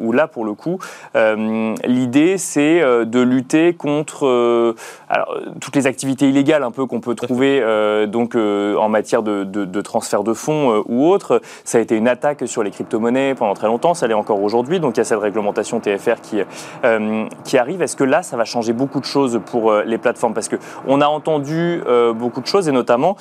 où 0.00 0.12
là 0.12 0.26
pour 0.26 0.44
le 0.44 0.54
coup, 0.54 0.78
l'idée 1.14 2.38
c'est 2.38 2.80
de 2.80 3.20
lutter 3.20 3.74
contre 3.74 4.74
alors, 5.08 5.38
toutes 5.60 5.76
les 5.76 5.86
activités 5.86 6.28
illégales 6.28 6.62
un 6.62 6.70
peu 6.70 6.86
qu'on 6.86 7.00
peut 7.00 7.14
retrouvés 7.20 7.62
donc 8.08 8.34
en 8.34 8.88
matière 8.88 9.22
de, 9.22 9.44
de, 9.44 9.80
transfert 9.80 10.24
de 10.24 10.32
fonds 10.32 10.82
ou 10.86 11.08
autre. 11.08 11.40
Ça 11.64 11.78
a 11.78 11.80
été 11.80 11.96
une 11.96 12.08
attaque 12.08 12.46
sur 12.46 12.62
les 12.62 12.70
crypto-monnaies 12.70 13.34
pendant 13.34 13.54
très 13.54 13.66
longtemps, 13.66 13.94
ça 13.94 14.06
l'est 14.06 14.14
encore 14.14 14.42
aujourd'hui. 14.42 14.80
Donc 14.80 14.96
il 14.96 14.98
y 14.98 15.00
a 15.00 15.04
cette 15.04 15.20
réglementation 15.20 15.80
TFR 15.80 16.20
qui, 16.22 16.40
qui 17.44 17.58
arrive. 17.58 17.82
Est-ce 17.82 17.96
que 17.96 18.04
là, 18.04 18.22
ça 18.22 18.36
va 18.36 18.44
changer 18.44 18.72
beaucoup 18.72 19.00
de 19.00 19.04
choses 19.04 19.40
pour 19.44 19.72
les 19.72 19.98
plateformes? 19.98 20.34
Parce 20.34 20.48
qu'on 20.48 21.00
a 21.00 21.06
entendu 21.06 21.82
beaucoup 22.14 22.40
de 22.40 22.46
choses 22.46 22.68
et 22.68 22.72
notamment, 22.72 23.16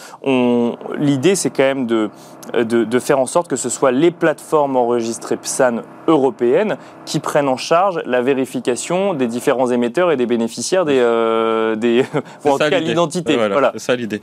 l'idée 0.97 1.35
c'est 1.35 1.49
quand 1.49 1.63
même 1.63 1.87
de, 1.87 2.09
de, 2.53 2.83
de, 2.83 2.99
faire 2.99 3.19
en 3.19 3.25
sorte 3.25 3.47
que 3.47 3.55
ce 3.55 3.69
soit 3.69 3.91
les 3.91 4.11
plateformes 4.11 4.75
enregistrées 4.75 5.37
PSAN 5.37 5.81
européennes 6.07 6.77
qui 7.05 7.19
prennent 7.19 7.47
en 7.47 7.57
charge 7.57 8.01
la 8.05 8.21
vérification 8.21 9.13
des 9.13 9.27
différents 9.27 9.69
émetteurs 9.71 10.11
et 10.11 10.17
des 10.17 10.25
bénéficiaires 10.25 10.85
des, 10.85 10.99
euh, 10.99 11.75
des 11.75 12.03
en 12.45 12.57
tout 12.57 12.69
cas 12.69 12.79
l'identité. 12.79 13.35
voilà. 13.35 13.73
C'est 13.79 13.85
ça 13.85 13.95
l'idée. 13.95 14.21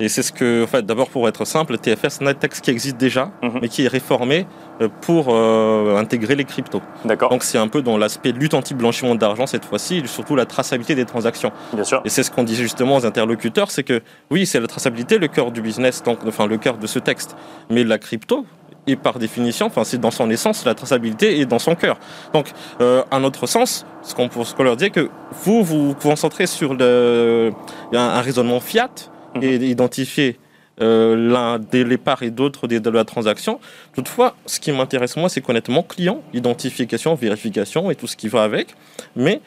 Et 0.00 0.08
c'est 0.08 0.22
ce 0.22 0.32
que, 0.32 0.64
en 0.64 0.66
fait, 0.66 0.84
d'abord 0.84 1.08
pour 1.08 1.28
être 1.28 1.44
simple, 1.44 1.78
TFR 1.78 2.10
c'est 2.10 2.26
un 2.26 2.34
texte 2.34 2.64
qui 2.64 2.70
existe 2.70 2.96
déjà, 2.96 3.30
mhm. 3.42 3.60
mais 3.62 3.68
qui 3.68 3.84
est 3.84 3.88
réformé 3.88 4.46
euh, 4.80 4.88
pour 5.02 5.26
euh, 5.28 5.96
intégrer 5.96 6.34
les 6.34 6.44
cryptos. 6.44 6.82
D'accord. 7.04 7.30
Donc 7.30 7.44
c'est 7.44 7.58
un 7.58 7.68
peu 7.68 7.80
dans 7.80 7.96
l'aspect 7.96 8.32
lutte 8.32 8.54
anti-blanchiment 8.54 9.14
d'argent 9.14 9.46
cette 9.46 9.64
fois-ci, 9.64 10.02
surtout 10.06 10.34
la 10.34 10.46
traçabilité 10.46 10.96
des 10.96 11.04
transactions. 11.04 11.52
Bien 11.72 11.84
sûr. 11.84 12.02
Et 12.04 12.08
c'est 12.08 12.24
ce 12.24 12.32
qu'on 12.32 12.42
dit 12.42 12.56
justement 12.56 12.96
aux 12.96 13.06
interlocuteurs, 13.06 13.70
c'est 13.70 13.84
que 13.84 14.02
oui, 14.30 14.46
c'est 14.46 14.58
la 14.58 14.66
traçabilité 14.66 15.18
le 15.18 15.28
cœur 15.28 15.52
du 15.52 15.62
business, 15.62 16.02
donc, 16.02 16.18
enfin 16.26 16.46
le 16.46 16.56
cœur 16.56 16.76
de 16.76 16.88
ce 16.88 16.98
texte, 16.98 17.36
mais 17.70 17.84
la 17.84 17.98
crypto, 17.98 18.46
et 18.86 18.96
par 18.96 19.18
définition, 19.18 19.66
enfin, 19.66 19.84
c'est 19.84 19.98
dans 19.98 20.10
son 20.10 20.30
essence, 20.30 20.64
la 20.64 20.74
traçabilité 20.74 21.40
est 21.40 21.46
dans 21.46 21.58
son 21.58 21.74
cœur. 21.74 21.98
Donc, 22.32 22.52
euh, 22.80 23.02
à 23.10 23.18
notre 23.18 23.46
sens, 23.46 23.86
ce 24.02 24.14
qu'on 24.14 24.28
qu 24.28 24.62
leur 24.62 24.76
dit, 24.76 24.90
que 24.90 25.08
vous 25.42 25.62
vous 25.62 25.88
vous 25.88 25.94
concentrez 25.94 26.46
sur 26.46 26.74
le, 26.74 27.52
un, 27.92 27.98
un 27.98 28.20
raisonnement 28.20 28.60
fiat 28.60 28.90
mhm. 29.34 29.42
et 29.42 29.54
identifier 29.56 30.38
euh, 30.80 31.14
l'un 31.14 31.60
des 31.60 31.96
parts 31.96 32.24
et 32.24 32.30
d'autres 32.30 32.66
de 32.66 32.90
la 32.90 33.04
transaction. 33.04 33.60
Toutefois, 33.94 34.34
ce 34.44 34.58
qui 34.58 34.72
m'intéresse 34.72 35.16
moi, 35.16 35.28
c'est 35.28 35.40
connaître 35.40 35.70
mon 35.70 35.82
client, 35.82 36.20
identification, 36.32 37.14
vérification 37.14 37.90
et 37.92 37.94
tout 37.94 38.08
ce 38.08 38.16
qui 38.16 38.28
va 38.28 38.42
avec. 38.42 38.74
Mais 39.14 39.40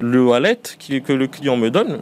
le 0.00 0.22
wallet 0.22 0.58
que 1.06 1.12
le 1.12 1.26
client 1.28 1.56
me 1.56 1.70
donne, 1.70 1.98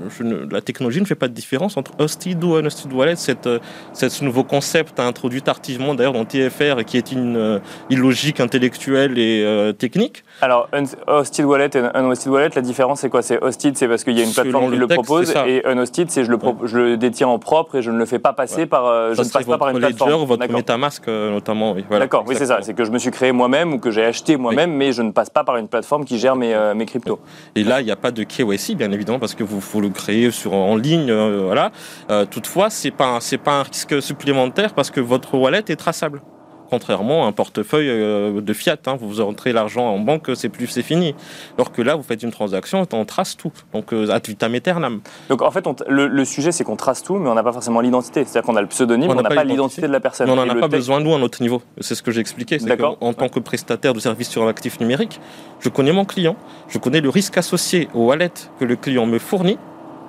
la 0.50 0.60
technologie 0.62 1.00
ne 1.00 1.04
fait 1.04 1.14
pas 1.14 1.28
de 1.28 1.34
différence 1.34 1.76
entre 1.76 1.92
hosted 1.98 2.42
ou 2.42 2.54
unhosted 2.56 2.92
wallet. 2.92 3.16
Cette, 3.16 3.46
euh, 3.46 3.58
ce 3.92 4.24
nouveau 4.24 4.44
concept 4.44 4.98
introduit 4.98 5.42
tardivement 5.42 5.94
d'ailleurs 5.94 6.14
dans 6.14 6.24
TFR 6.24 6.80
et 6.80 6.84
qui 6.84 6.96
est 6.96 7.12
une 7.12 7.36
euh, 7.36 7.58
illogique 7.90 8.40
intellectuelle 8.40 9.18
et 9.18 9.44
euh, 9.44 9.72
technique. 9.72 10.24
Alors, 10.40 10.68
hosted 11.06 11.44
wallet 11.44 11.70
et 11.74 11.82
unhosted 11.94 12.32
wallet, 12.32 12.50
la 12.54 12.62
différence 12.62 13.00
c'est 13.00 13.10
quoi? 13.10 13.20
C'est 13.20 13.42
hosted, 13.42 13.76
c'est 13.76 13.88
parce 13.88 14.04
qu'il 14.04 14.16
y 14.16 14.22
a 14.22 14.24
une 14.24 14.32
plateforme 14.32 14.72
qui 14.72 14.78
le, 14.78 14.86
propose 14.86 15.34
et 15.46 15.62
unhosted, 15.66 16.10
c'est 16.10 16.24
je 16.24 16.30
le, 16.30 16.38
je 16.64 16.78
le 16.78 16.96
détiens 16.96 17.28
en 17.28 17.38
propre 17.38 17.76
et 17.76 17.82
je 17.82 17.90
ne 17.90 17.98
le 17.98 18.06
fais 18.06 18.18
pas 18.18 18.32
passer 18.32 18.64
par, 18.64 19.14
je 19.14 19.20
ne 19.20 19.28
passe 19.28 19.44
pas 19.44 19.58
par 19.58 19.68
une 19.68 19.78
plateforme. 19.78 20.24
Votre 20.24 20.48
MetaMask 20.48 21.08
notamment. 21.08 21.72
Oui, 21.72 21.84
voilà, 21.88 22.06
D'accord, 22.06 22.24
oui 22.26 22.36
c'est 22.38 22.46
ça. 22.46 22.58
C'est 22.62 22.74
que 22.74 22.84
je 22.84 22.90
me 22.90 22.98
suis 22.98 23.10
créé 23.10 23.32
moi-même 23.32 23.74
ou 23.74 23.78
que 23.78 23.90
j'ai 23.90 24.04
acheté 24.04 24.36
moi-même, 24.36 24.72
mais 24.72 24.92
je 24.92 25.02
ne 25.02 25.10
passe 25.10 25.30
pas 25.30 25.44
par 25.44 25.56
une 25.58 25.68
plateforme 25.68 26.04
qui 26.04 26.18
gère 26.18 26.36
mes, 26.36 26.72
mes 26.74 26.86
cryptos. 26.86 27.20
Et 27.54 27.64
là, 27.64 27.81
il 27.82 27.86
n'y 27.86 27.90
a 27.90 27.96
pas 27.96 28.10
de 28.10 28.22
KYC, 28.22 28.76
bien 28.76 28.90
évidemment, 28.92 29.18
parce 29.18 29.34
que 29.34 29.44
vous 29.44 29.60
faut 29.60 29.80
le 29.80 29.90
créer 29.90 30.30
sur, 30.30 30.54
en 30.54 30.76
ligne. 30.76 31.10
Euh. 31.10 31.68
Euh, 32.10 32.24
toutefois, 32.24 32.70
c'est 32.70 32.90
pas 32.90 33.18
pas 33.44 33.60
un 33.60 33.62
risque 33.62 34.00
supplémentaire 34.00 34.74
parce 34.74 34.90
que 34.90 35.00
votre 35.00 35.34
wallet 35.36 35.64
est 35.68 35.76
traçable 35.76 36.22
contrairement 36.72 37.26
à 37.26 37.28
un 37.28 37.32
portefeuille 37.32 37.90
euh, 37.90 38.40
de 38.40 38.52
fiat. 38.54 38.78
Hein. 38.86 38.96
Vous 38.98 39.22
rentrez 39.22 39.52
l'argent 39.52 39.84
en 39.84 39.98
banque, 39.98 40.30
c'est 40.34 40.48
plus, 40.48 40.66
c'est 40.68 40.82
fini. 40.82 41.14
Alors 41.58 41.70
que 41.70 41.82
là, 41.82 41.96
vous 41.96 42.02
faites 42.02 42.22
une 42.22 42.30
transaction, 42.30 42.86
on 42.94 43.04
trace 43.04 43.36
tout. 43.36 43.52
Donc, 43.74 43.92
euh, 43.92 44.08
ad 44.08 44.26
vitam 44.26 44.54
aeternam. 44.54 45.02
Donc, 45.28 45.42
en 45.42 45.50
fait, 45.50 45.66
le, 45.86 46.24
sujet, 46.24 46.50
c'est 46.50 46.64
qu'on 46.64 46.76
trace 46.76 47.02
tout, 47.02 47.16
mais 47.16 47.28
on 47.28 47.34
n'a 47.34 47.42
pas 47.42 47.52
forcément 47.52 47.82
l'identité. 47.82 48.24
C'est-à-dire 48.24 48.46
qu'on 48.46 48.56
a 48.56 48.62
le 48.62 48.68
pseudonyme, 48.68 49.10
on 49.10 49.14
n'a 49.14 49.22
pas, 49.22 49.44
l'identité 49.44 49.82
de 49.82 49.92
la 49.92 50.00
personne. 50.00 50.28
Mais 50.28 50.32
on 50.32 50.36
n'en 50.36 50.48
a 50.48 50.54
pas 50.54 50.68
besoin, 50.68 50.98
nous, 50.98 51.14
à 51.14 51.18
notre 51.18 51.42
niveau. 51.42 51.60
C'est 51.78 51.94
ce 51.94 52.02
que 52.02 52.10
j'ai 52.10 52.20
expliqué. 52.20 52.56
En 53.02 53.12
tant 53.12 53.28
que 53.28 53.38
prestataire 53.38 53.92
de 53.92 54.00
services 54.00 54.30
sur 54.30 54.46
l'actif 54.46 54.80
numérique, 54.80 55.20
je 55.60 55.68
connais 55.68 55.92
mon 55.92 56.06
client, 56.06 56.36
je 56.68 56.78
connais 56.78 57.02
le 57.02 57.10
risque 57.10 57.36
associé 57.36 57.90
au 57.92 58.06
wallet 58.06 58.32
que 58.58 58.64
le 58.64 58.76
client 58.76 59.04
me 59.04 59.18
fournit 59.18 59.58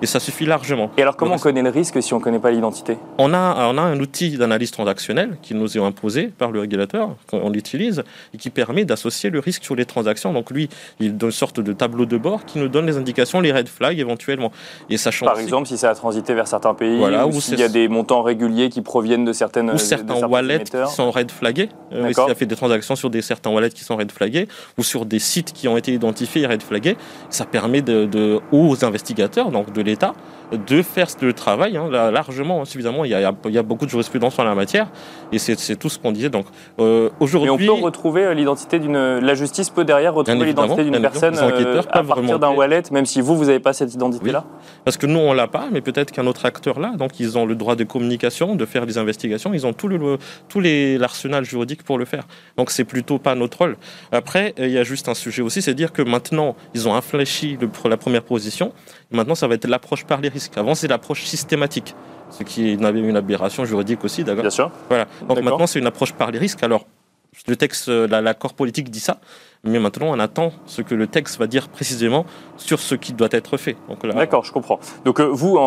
et 0.02 0.06
ça 0.06 0.20
suffit 0.20 0.46
largement. 0.46 0.90
Et 0.96 1.02
alors 1.02 1.16
comment 1.16 1.34
on 1.34 1.38
connaît 1.38 1.62
le 1.62 1.70
risque 1.70 2.02
si 2.02 2.14
on 2.14 2.18
ne 2.18 2.22
connaît 2.22 2.38
pas 2.38 2.50
l'identité? 2.50 2.98
On 3.18 3.32
a, 3.32 3.68
on 3.68 3.78
a 3.78 3.82
un 3.82 3.98
outil 4.00 4.36
d'analyse 4.36 4.70
transactionnelle 4.70 5.36
qui 5.42 5.54
nous 5.54 5.76
est 5.76 5.80
imposé 5.80 6.28
par 6.28 6.50
le 6.50 6.60
régulateur, 6.60 7.16
qu'on 7.30 7.50
l'utilise, 7.50 8.02
et 8.32 8.38
qui 8.38 8.50
permet 8.50 8.84
d'associer 8.84 9.30
le 9.30 9.38
risque 9.38 9.64
sur 9.64 9.74
les 9.74 9.84
transactions. 9.84 10.32
Donc 10.32 10.50
lui, 10.50 10.68
il 11.00 11.16
donne 11.16 11.28
une 11.28 11.32
sorte 11.32 11.60
de 11.60 11.72
tableau 11.72 12.06
de 12.06 12.16
bord 12.16 12.44
qui 12.44 12.58
nous 12.58 12.68
donne 12.68 12.86
les 12.86 12.96
indications, 12.96 13.40
les 13.40 13.52
red 13.52 13.68
flags 13.68 13.98
éventuellement. 13.98 14.52
Et 14.90 14.96
sachant 14.96 15.26
par 15.26 15.38
exemple, 15.38 15.68
si 15.68 15.78
ça 15.78 15.90
a 15.90 15.94
transité 15.94 16.34
vers 16.34 16.46
certains 16.46 16.74
pays, 16.74 16.98
voilà, 16.98 17.26
ou 17.26 17.40
s'il 17.40 17.58
y 17.58 17.62
a 17.62 17.68
des 17.68 17.88
montants 17.88 18.22
réguliers 18.22 18.68
qui 18.68 18.82
proviennent 18.82 19.24
de 19.24 19.32
certaines... 19.32 19.70
Ou 19.70 19.78
certains, 19.78 20.26
wallets 20.26 20.64
qui 20.64 20.94
sont 20.94 21.10
red 21.10 21.30
flaggés, 21.30 21.68
euh, 21.92 22.12
s'il 22.12 22.30
a 22.30 22.34
fait 22.34 22.46
des 22.46 22.56
transactions 22.56 22.96
sur 22.96 23.10
des, 23.10 23.22
certains 23.22 23.50
wallets 23.50 23.70
qui 23.70 23.84
sont 23.84 23.96
red 23.96 24.10
flaggés, 24.10 24.48
ou 24.78 24.82
sur 24.82 25.06
des 25.06 25.18
sites 25.18 25.52
qui 25.52 25.68
ont 25.68 25.76
été 25.76 25.92
identifiés 25.92 26.42
et 26.42 26.46
red 26.46 26.62
flaggés, 26.62 26.96
ça 27.30 27.44
permet 27.44 27.82
de, 27.82 28.40
aux 28.52 28.84
investigateurs, 28.84 29.50
donc 29.50 29.72
de 29.72 29.83
l'État, 29.84 30.14
de 30.52 30.82
faire 30.82 31.06
le 31.20 31.32
travail 31.32 31.76
hein, 31.76 31.88
largement, 31.90 32.62
hein, 32.62 32.64
suffisamment. 32.64 33.04
Il 33.04 33.10
y, 33.10 33.14
a, 33.14 33.32
il 33.44 33.50
y, 33.50 33.58
a, 33.58 33.62
beaucoup 33.62 33.86
de 33.86 33.90
jurisprudence 33.90 34.38
en 34.38 34.44
la 34.44 34.54
matière 34.54 34.88
et 35.32 35.38
c'est 35.38 35.76
tout 35.76 35.88
ce 35.88 35.98
qu'on 35.98 36.12
disait. 36.12 36.28
Donc 36.28 36.46
euh, 36.78 37.10
aujourd'hui, 37.20 37.68
on 37.70 37.76
peut 37.76 37.84
retrouver 37.84 38.24
euh, 38.24 38.34
l'identité 38.34 38.78
d'une. 38.78 39.18
La 39.18 39.34
justice 39.34 39.70
peut 39.70 39.84
derrière 39.84 40.14
retrouver 40.14 40.46
l'identité 40.46 40.84
d'une 40.84 41.00
personne 41.00 41.36
euh, 41.38 41.82
à 41.90 42.02
partir 42.02 42.38
d'un 42.38 42.50
wallet, 42.50 42.82
même 42.90 43.06
si 43.06 43.20
vous 43.20 43.36
vous 43.36 43.46
n'avez 43.46 43.60
pas 43.60 43.72
cette 43.72 43.94
identité-là. 43.94 44.44
Parce 44.84 44.96
que 44.96 45.06
nous 45.06 45.18
on 45.18 45.32
l'a 45.32 45.48
pas, 45.48 45.68
mais 45.72 45.80
peut-être 45.80 46.12
qu'un 46.12 46.26
autre 46.26 46.44
acteur 46.44 46.78
là. 46.80 46.92
Donc 46.96 47.18
ils 47.20 47.38
ont 47.38 47.46
le 47.46 47.54
droit 47.54 47.76
de 47.76 47.84
communication, 47.84 48.54
de 48.54 48.64
faire 48.66 48.86
des 48.86 48.98
investigations. 48.98 49.54
Ils 49.54 49.66
ont 49.66 49.72
tout 49.72 49.88
le 49.88 50.18
tout 50.48 50.60
l'arsenal 50.60 51.44
juridique 51.44 51.82
pour 51.82 51.98
le 51.98 52.04
faire. 52.04 52.24
Donc 52.56 52.70
c'est 52.70 52.84
plutôt 52.84 53.18
pas 53.18 53.34
notre 53.34 53.58
rôle. 53.58 53.76
Après, 54.12 54.54
il 54.58 54.70
y 54.70 54.78
a 54.78 54.84
juste 54.84 55.08
un 55.08 55.14
sujet 55.14 55.42
aussi, 55.42 55.62
c'est 55.62 55.74
dire 55.74 55.92
que 55.92 56.02
maintenant 56.02 56.56
ils 56.74 56.88
ont 56.88 56.94
infléchi 56.94 57.56
le, 57.60 57.68
la 57.88 57.96
première 57.96 58.22
position. 58.22 58.72
Maintenant, 59.10 59.34
ça 59.34 59.46
va 59.46 59.54
être 59.54 59.68
l'approche 59.74 60.04
par 60.04 60.20
les 60.20 60.28
risques. 60.28 60.56
Avant, 60.56 60.74
c'est 60.74 60.88
l'approche 60.88 61.24
systématique, 61.24 61.94
ce 62.30 62.42
qui 62.44 62.68
est 62.68 62.74
une 62.74 63.16
aberration 63.16 63.64
juridique 63.64 64.04
aussi, 64.04 64.22
d'accord 64.24 64.42
Bien 64.42 64.50
sûr. 64.50 64.70
Voilà. 64.88 65.06
Donc 65.28 65.40
maintenant, 65.42 65.66
c'est 65.66 65.78
une 65.78 65.86
approche 65.86 66.12
par 66.12 66.30
les 66.30 66.38
risques. 66.38 66.62
Alors, 66.62 66.86
le 67.46 67.56
texte, 67.56 67.88
l'accord 67.88 68.54
politique 68.54 68.90
dit 68.90 69.00
ça, 69.00 69.18
mais 69.64 69.78
maintenant 69.78 70.06
on 70.08 70.18
attend 70.18 70.52
ce 70.66 70.82
que 70.82 70.94
le 70.94 71.06
texte 71.06 71.38
va 71.38 71.46
dire 71.46 71.68
précisément 71.68 72.26
sur 72.56 72.78
ce 72.78 72.94
qui 72.94 73.12
doit 73.12 73.28
être 73.30 73.56
fait. 73.56 73.76
D'accord, 74.14 74.44
je 74.44 74.52
comprends. 74.52 74.78
Donc 75.04 75.20
euh, 75.20 75.24
vous, 75.24 75.58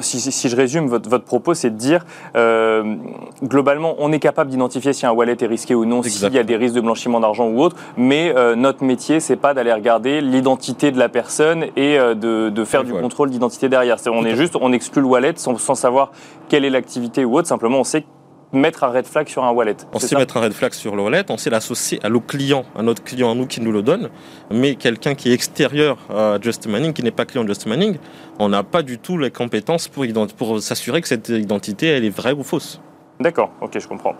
si, 0.00 0.48
je 0.48 0.56
résume 0.56 0.86
votre, 0.86 1.18
propos, 1.18 1.54
c'est 1.54 1.70
de 1.70 1.76
dire, 1.76 2.04
euh, 2.36 2.94
globalement, 3.42 3.96
on 3.98 4.12
est 4.12 4.18
capable 4.18 4.50
d'identifier 4.50 4.92
si 4.92 5.06
un 5.06 5.12
wallet 5.12 5.36
est 5.40 5.46
risqué 5.46 5.74
ou 5.74 5.84
non, 5.84 6.02
s'il 6.02 6.32
y 6.32 6.38
a 6.38 6.44
des 6.44 6.56
risques 6.56 6.74
de 6.74 6.80
blanchiment 6.80 7.20
d'argent 7.20 7.48
ou 7.48 7.60
autre, 7.60 7.76
mais 7.96 8.32
euh, 8.36 8.54
notre 8.54 8.84
métier, 8.84 9.20
c'est 9.20 9.36
pas 9.36 9.54
d'aller 9.54 9.72
regarder 9.72 10.20
l'identité 10.20 10.90
de 10.92 10.98
la 10.98 11.08
personne 11.08 11.66
et 11.76 11.98
de, 11.98 12.64
faire 12.64 12.84
du 12.84 12.92
contrôle 12.92 13.30
d'identité 13.30 13.68
derrière. 13.68 13.96
on 14.06 14.24
est 14.24 14.36
juste, 14.36 14.56
on 14.60 14.72
exclut 14.72 15.00
le 15.00 15.08
wallet 15.08 15.32
sans, 15.36 15.56
sans 15.58 15.74
savoir 15.74 16.12
quelle 16.48 16.64
est 16.64 16.70
l'activité 16.70 17.24
ou 17.24 17.38
autre, 17.38 17.48
simplement 17.48 17.80
on 17.80 17.84
sait 17.84 18.04
mettre 18.52 18.84
un 18.84 18.88
red 18.88 19.06
flag 19.06 19.28
sur 19.28 19.44
un 19.44 19.50
wallet. 19.50 19.76
On 19.92 19.98
sait 19.98 20.16
mettre 20.16 20.36
un 20.36 20.40
red 20.40 20.52
flag 20.52 20.72
sur 20.72 20.96
le 20.96 21.02
wallet, 21.02 21.24
on 21.28 21.36
sait 21.36 21.50
l'associer 21.50 21.98
à 22.02 22.08
nos 22.08 22.20
clients, 22.20 22.64
à 22.76 22.82
notre 22.82 23.02
client, 23.02 23.30
à 23.30 23.34
nous 23.34 23.46
qui 23.46 23.60
nous 23.60 23.72
le 23.72 23.82
donne, 23.82 24.10
mais 24.50 24.76
quelqu'un 24.76 25.14
qui 25.14 25.30
est 25.30 25.34
extérieur 25.34 25.98
à 26.10 26.38
Just 26.40 26.66
Manning, 26.66 26.92
qui 26.92 27.02
n'est 27.02 27.10
pas 27.10 27.24
client 27.24 27.44
de 27.44 27.48
Just 27.48 27.66
Manning, 27.66 27.98
on 28.38 28.48
n'a 28.48 28.62
pas 28.62 28.82
du 28.82 28.98
tout 28.98 29.18
les 29.18 29.30
compétences 29.30 29.88
pour, 29.88 30.04
pour 30.36 30.60
s'assurer 30.60 31.00
que 31.00 31.08
cette 31.08 31.28
identité, 31.28 31.88
elle 31.88 32.04
est 32.04 32.10
vraie 32.10 32.32
ou 32.32 32.42
fausse. 32.42 32.80
D'accord, 33.18 33.50
ok, 33.62 33.78
je 33.78 33.88
comprends. 33.88 34.14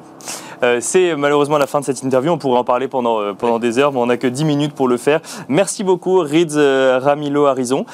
Euh, 0.63 0.79
c'est 0.81 1.15
malheureusement 1.17 1.59
la 1.59 1.67
fin 1.67 1.81
de 1.81 1.85
cette 1.85 2.03
interview. 2.03 2.33
On 2.33 2.39
pourrait 2.39 2.59
en 2.59 2.65
parler 2.65 2.89
pendant, 2.89 3.21
euh, 3.21 3.35
pendant 3.35 3.59
des 3.59 3.79
heures, 3.79 3.93
mais 3.93 3.99
on 3.99 4.07
n'a 4.07 4.17
que 4.17 4.27
10 4.27 4.45
minutes 4.45 4.75
pour 4.75 4.89
le 4.89 4.97
faire. 4.97 5.21
Merci 5.49 5.85
beaucoup, 5.85 6.19
Rids 6.21 6.57
euh, 6.57 6.99
Ramilo 6.99 7.45
Harison. 7.45 7.85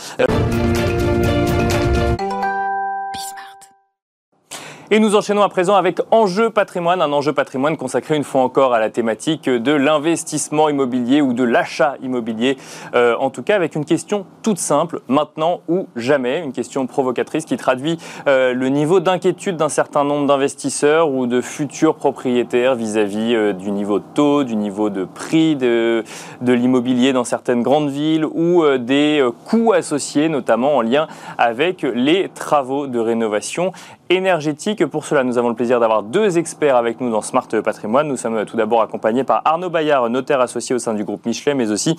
Et 4.94 4.99
nous 4.99 5.16
enchaînons 5.16 5.40
à 5.40 5.49
présent 5.49 5.75
avec 5.75 6.02
Enjeu 6.11 6.50
patrimoine, 6.50 7.00
un 7.00 7.11
enjeu 7.14 7.32
patrimoine 7.32 7.78
consacré 7.78 8.14
une 8.14 8.25
fois 8.25 8.42
encore 8.42 8.75
à 8.75 8.78
la 8.78 8.90
thématique 8.90 9.49
de 9.49 9.72
l'investissement 9.72 10.68
immobilier 10.68 11.22
ou 11.22 11.32
de 11.32 11.44
l'achat 11.44 11.94
immobilier. 12.02 12.58
Euh, 12.94 13.16
en 13.18 13.30
tout 13.30 13.42
cas, 13.42 13.56
avec 13.56 13.75
une 13.75 13.87
question 13.87 14.26
toute 14.42 14.58
simple, 14.58 15.00
maintenant 15.08 15.62
ou 15.66 15.87
jamais, 15.96 16.40
une 16.40 16.52
question 16.52 16.87
provocatrice 16.87 17.46
qui 17.46 17.56
traduit 17.56 17.96
euh, 18.28 18.52
le 18.52 18.68
niveau 18.68 19.00
d'inquiétude 19.00 19.56
d'un 19.56 19.70
certain 19.70 20.04
nombre 20.04 20.26
d'investisseurs 20.26 21.08
ou 21.08 21.26
de 21.26 21.40
futurs 21.40 21.94
propriétaires 21.94 22.75
vis-à-vis 22.75 23.34
euh, 23.34 23.54
du 23.54 23.70
niveau 23.70 23.99
de 23.99 24.04
taux, 24.12 24.44
du 24.44 24.56
niveau 24.56 24.90
de 24.90 25.06
prix 25.06 25.56
de, 25.56 26.04
de 26.42 26.52
l'immobilier 26.52 27.14
dans 27.14 27.25
certaines 27.25 27.62
grandes 27.62 27.88
villes 27.88 28.26
ou 28.26 28.62
des 28.76 29.26
coûts 29.46 29.72
associés, 29.72 30.28
notamment 30.28 30.76
en 30.76 30.82
lien 30.82 31.06
avec 31.38 31.80
les 31.80 32.28
travaux 32.28 32.87
de 32.87 32.99
rénovation 32.99 33.72
énergétique. 34.14 34.87
Pour 34.87 35.04
cela, 35.04 35.25
nous 35.25 35.38
avons 35.38 35.49
le 35.49 35.54
plaisir 35.54 35.81
d'avoir 35.81 36.02
deux 36.02 36.38
experts 36.38 36.76
avec 36.76 37.00
nous 37.00 37.11
dans 37.11 37.23
Smart 37.23 37.47
Patrimoine. 37.64 38.09
Nous 38.09 38.16
sommes 38.16 38.45
tout 38.45 38.57
d'abord 38.57 38.83
accompagnés 38.83 39.25
par 39.25 39.42
Arnaud 39.45 39.71
Bayard, 39.71 40.09
notaire 40.11 40.40
associé 40.40 40.75
au 40.75 40.78
sein 40.78 40.95
du 40.95 41.04
groupe 41.04 41.26
Michelet, 41.26 41.54
mais 41.54 41.71
aussi 41.71 41.97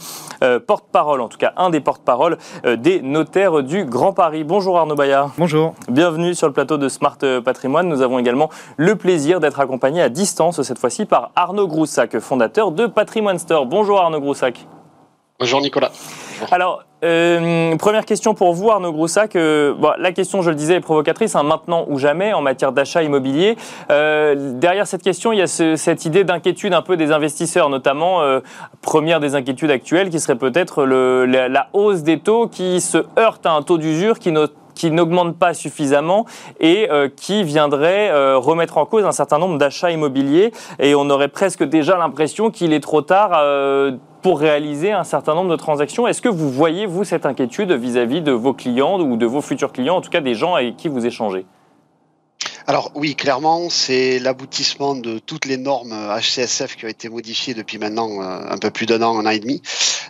porte-parole, 0.67 1.21
en 1.21 1.27
tout 1.27 1.37
cas 1.37 1.53
un 1.57 1.69
des 1.69 1.79
porte-parole 1.79 2.37
des 2.77 3.01
notaires 3.01 3.63
du 3.63 3.85
Grand 3.85 4.13
Paris. 4.13 4.43
Bonjour 4.43 4.77
Arnaud 4.77 4.95
Bayard. 4.95 5.31
Bonjour. 5.37 5.73
Bienvenue 5.89 6.35
sur 6.35 6.47
le 6.47 6.53
plateau 6.53 6.77
de 6.77 6.89
Smart 6.89 7.17
Patrimoine. 7.43 7.87
Nous 7.87 8.01
avons 8.01 8.19
également 8.19 8.49
le 8.77 8.95
plaisir 8.95 9.39
d'être 9.39 9.59
accompagnés 9.59 10.01
à 10.01 10.09
distance, 10.09 10.61
cette 10.61 10.79
fois-ci 10.79 11.05
par 11.05 11.31
Arnaud 11.35 11.67
Groussac, 11.67 12.19
fondateur 12.19 12.71
de 12.71 12.87
Patrimoine 12.87 13.39
Store. 13.39 13.65
Bonjour 13.65 13.99
Arnaud 13.99 14.19
Groussac. 14.19 14.67
Bonjour 15.39 15.61
Nicolas. 15.61 15.91
Alors, 16.51 16.83
euh, 17.03 17.75
première 17.77 18.05
question 18.05 18.33
pour 18.33 18.53
vous, 18.53 18.71
Arnaud 18.71 18.93
Groussac. 18.93 19.35
Euh, 19.35 19.73
la 19.97 20.11
question, 20.11 20.41
je 20.41 20.49
le 20.49 20.55
disais, 20.55 20.75
est 20.75 20.79
provocatrice, 20.79 21.35
hein, 21.35 21.43
maintenant 21.43 21.85
ou 21.89 21.99
jamais 21.99 22.33
en 22.33 22.41
matière 22.41 22.71
d'achat 22.71 23.03
immobilier. 23.03 23.57
Euh, 23.91 24.53
derrière 24.53 24.87
cette 24.87 25.03
question, 25.03 25.33
il 25.33 25.39
y 25.39 25.41
a 25.41 25.47
cette 25.47 26.05
idée 26.05 26.23
d'inquiétude 26.23 26.73
un 26.73 26.81
peu 26.81 26.95
des 26.95 27.11
investisseurs, 27.11 27.69
notamment, 27.69 28.21
première 28.81 29.19
des 29.19 29.35
inquiétudes 29.35 29.71
actuelles, 29.71 30.09
qui 30.09 30.19
serait 30.19 30.37
peut-être 30.37 30.85
la, 30.85 31.49
la, 31.49 31.67
hausse 31.73 32.03
des 32.03 32.19
taux 32.19 32.47
qui 32.47 32.79
se 32.79 32.99
heurte 33.19 33.45
à 33.45 33.51
un 33.51 33.61
taux 33.61 33.77
d'usure 33.77 34.19
qui 34.19 34.31
qui 34.75 34.91
n'augmente 34.91 35.37
pas 35.37 35.53
suffisamment 35.53 36.25
et 36.59 36.89
qui 37.15 37.43
viendrait 37.43 38.11
remettre 38.35 38.77
en 38.77 38.85
cause 38.85 39.05
un 39.05 39.11
certain 39.11 39.39
nombre 39.39 39.57
d'achats 39.57 39.91
immobiliers. 39.91 40.51
Et 40.79 40.95
on 40.95 41.09
aurait 41.09 41.27
presque 41.27 41.63
déjà 41.63 41.97
l'impression 41.97 42.49
qu'il 42.49 42.73
est 42.73 42.79
trop 42.79 43.01
tard 43.01 43.41
pour 44.21 44.39
réaliser 44.39 44.91
un 44.91 45.03
certain 45.03 45.35
nombre 45.35 45.51
de 45.51 45.55
transactions. 45.55 46.07
Est-ce 46.07 46.21
que 46.21 46.29
vous 46.29 46.49
voyez, 46.49 46.85
vous, 46.85 47.03
cette 47.03 47.25
inquiétude 47.25 47.71
vis-à-vis 47.73 48.21
de 48.21 48.31
vos 48.31 48.53
clients 48.53 48.99
ou 48.99 49.17
de 49.17 49.25
vos 49.25 49.41
futurs 49.41 49.73
clients, 49.73 49.97
en 49.97 50.01
tout 50.01 50.09
cas 50.09 50.21
des 50.21 50.33
gens 50.33 50.55
avec 50.55 50.77
qui 50.77 50.87
vous 50.87 51.05
échangez? 51.05 51.45
Alors 52.65 52.91
oui, 52.95 53.15
clairement, 53.15 53.69
c'est 53.69 54.19
l'aboutissement 54.19 54.95
de 54.95 55.19
toutes 55.19 55.45
les 55.45 55.57
normes 55.57 55.93
HCSF 55.93 56.77
qui 56.77 56.85
ont 56.85 56.89
été 56.89 57.09
modifiées 57.09 57.53
depuis 57.53 57.77
maintenant 57.77 58.21
euh, 58.21 58.39
un 58.49 58.57
peu 58.57 58.71
plus 58.71 58.85
d'un 58.85 59.01
an, 59.01 59.19
un 59.19 59.25
an 59.25 59.29
et 59.29 59.39
demi. 59.39 59.61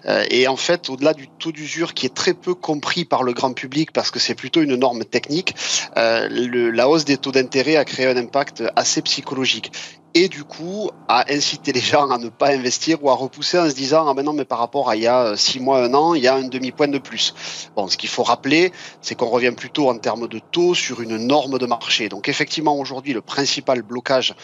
Euh, 0.06 0.24
et 0.30 0.48
en 0.48 0.56
fait, 0.56 0.90
au-delà 0.90 1.14
du 1.14 1.28
taux 1.28 1.52
d'usure 1.52 1.96
qui 1.96 2.06
est 2.06 2.14
très 2.14 2.36
peu 2.36 2.54
compris 2.54 3.06
par 3.06 3.24
le 3.24 3.34
grand 3.34 3.54
public 3.54 3.92
parce 3.92 4.12
que 4.12 4.20
c'est 4.20 4.36
plutôt 4.36 4.62
une 4.62 4.76
norme 4.76 5.04
technique, 5.04 5.56
euh, 5.98 6.28
la 6.30 6.88
hausse 6.88 7.06
des 7.06 7.18
taux 7.18 7.32
d'intérêt 7.32 7.76
a 7.76 7.86
créé 7.86 8.06
un 8.06 8.18
impact 8.18 8.64
assez 8.76 9.02
psychologique 9.02 9.72
et 10.14 10.30
du 10.30 10.44
coup 10.44 10.92
à 11.08 11.32
inciter 11.32 11.72
les 11.72 11.82
gens 11.82 12.10
à 12.10 12.18
ne 12.18 12.30
pas 12.30 12.52
investir 12.52 13.04
ou 13.04 13.10
à 13.10 13.16
repousser 13.16 13.60
en 13.60 13.70
se 13.70 13.76
disant 13.76 14.08
ah 14.08 14.14
ben 14.14 14.24
non 14.24 14.34
mais 14.34 14.46
par 14.46 14.60
rapport 14.60 14.90
à 14.90 14.96
il 14.96 15.04
y 15.04 15.08
a 15.08 15.36
six 15.36 15.60
mois 15.60 15.84
un 15.84 15.94
an 15.94 16.14
il 16.14 16.24
y 16.24 16.28
a 16.28 16.36
un 16.36 16.44
demi 16.48 16.72
point 16.72 16.88
de 16.88 17.00
plus 17.00 17.34
bon 17.76 17.88
ce 17.88 17.98
qu'il 17.98 18.10
faut 18.10 18.24
rappeler 18.24 18.72
c'est 19.02 19.16
qu'on 19.16 19.30
revient 19.30 19.54
plutôt 19.56 19.90
en 19.90 19.98
termes 19.98 20.28
de 20.28 20.40
taux 20.40 20.76
sur 20.76 21.02
une 21.02 21.18
norme 21.18 21.58
de 21.58 21.66
marché 21.66 22.10
donc 22.10 22.30
effectivement 22.30 22.78
aujourd'hui 22.78 23.14
le 23.14 23.22
principal 23.22 23.82
blocage 23.82 24.36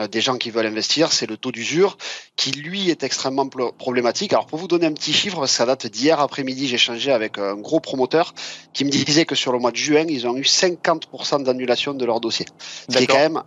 euh, 0.00 0.06
des 0.06 0.20
gens 0.20 0.36
qui 0.36 0.50
veulent 0.50 0.66
investir, 0.66 1.12
c'est 1.12 1.26
le 1.26 1.36
taux 1.36 1.50
d'usure 1.50 1.96
qui 2.36 2.52
lui 2.52 2.90
est 2.90 3.02
extrêmement 3.02 3.48
problématique. 3.48 4.32
Alors 4.32 4.46
pour 4.46 4.58
vous 4.58 4.68
donner 4.68 4.86
un 4.86 4.92
petit 4.92 5.12
chiffre, 5.12 5.46
ça 5.46 5.66
date 5.66 5.86
d'hier 5.86 6.20
après-midi, 6.20 6.68
j'ai 6.68 6.76
échangé 6.76 7.10
avec 7.10 7.38
un 7.38 7.56
gros 7.56 7.80
promoteur 7.80 8.34
qui 8.72 8.84
me 8.84 8.90
disait 8.90 9.24
que 9.24 9.34
sur 9.34 9.52
le 9.52 9.58
mois 9.58 9.72
de 9.72 9.76
juin, 9.76 10.04
ils 10.08 10.26
ont 10.26 10.36
eu 10.36 10.42
50% 10.42 11.42
d'annulation 11.42 11.94
de 11.94 12.04
leur 12.04 12.20
dossier. 12.20 12.46
Ce 12.88 12.96
qui 12.96 13.04
est 13.04 13.06
quand 13.06 13.16
même 13.18 13.42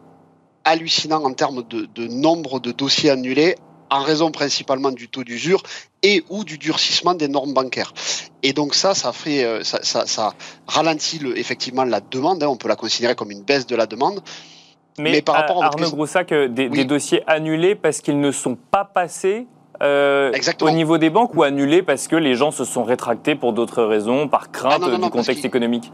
hallucinant 0.64 1.24
en 1.24 1.34
termes 1.34 1.64
de, 1.64 2.08
nombre 2.08 2.60
de 2.60 2.72
dossiers 2.72 3.10
annulés 3.10 3.56
en 3.90 4.02
raison 4.02 4.32
principalement 4.32 4.92
du 4.92 5.10
taux 5.10 5.24
d'usure 5.24 5.64
et 6.02 6.24
ou 6.30 6.46
du 6.46 6.58
durcissement 6.58 7.14
des 7.14 7.28
normes 7.28 7.54
bancaires. 7.54 7.94
Et 8.42 8.54
donc 8.54 8.74
ça, 8.74 8.94
ça 8.94 9.12
fait, 9.12 9.44
euh, 9.44 9.64
ça, 9.64 10.06
ça, 10.06 10.34
ralentit 10.66 11.20
le, 11.20 11.38
effectivement 11.38 11.84
la 11.84 12.00
demande. 12.00 12.42
Hein. 12.42 12.48
on 12.48 12.56
peut 12.56 12.70
la 12.70 12.78
considérer 12.78 13.16
comme 13.16 13.32
une 13.32 13.44
baisse 13.44 13.68
de 13.68 13.76
la 13.76 13.88
demande. 13.88 14.22
Mais, 14.98 15.22
par 15.22 15.36
rapport 15.36 15.64
à 15.64 15.68
Arnaud 15.68 15.90
Groussac, 15.90 16.34
des, 16.34 16.70
des, 16.70 16.86
dossiers 16.86 17.24
annulés 17.28 17.76
parce 17.76 18.02
qu'ils 18.02 18.20
ne 18.20 18.32
sont 18.32 18.56
pas 18.56 18.86
passés 18.86 19.48
euh, 19.82 20.32
au 20.62 20.70
niveau 20.70 20.98
des 20.98 21.10
banques 21.10 21.34
ou 21.36 21.44
annulés 21.44 21.82
parce 21.82 22.08
que 22.08 22.16
les 22.16 22.36
gens 22.36 22.52
se 22.52 22.66
sont 22.66 22.84
rétractés 22.84 23.36
pour 23.36 23.54
d'autres 23.54 23.84
raisons, 23.84 24.28
par 24.28 24.52
crainte 24.52 24.84
ah 24.86 24.98
du 24.98 25.10
contexte 25.10 25.44
économique? 25.44 25.92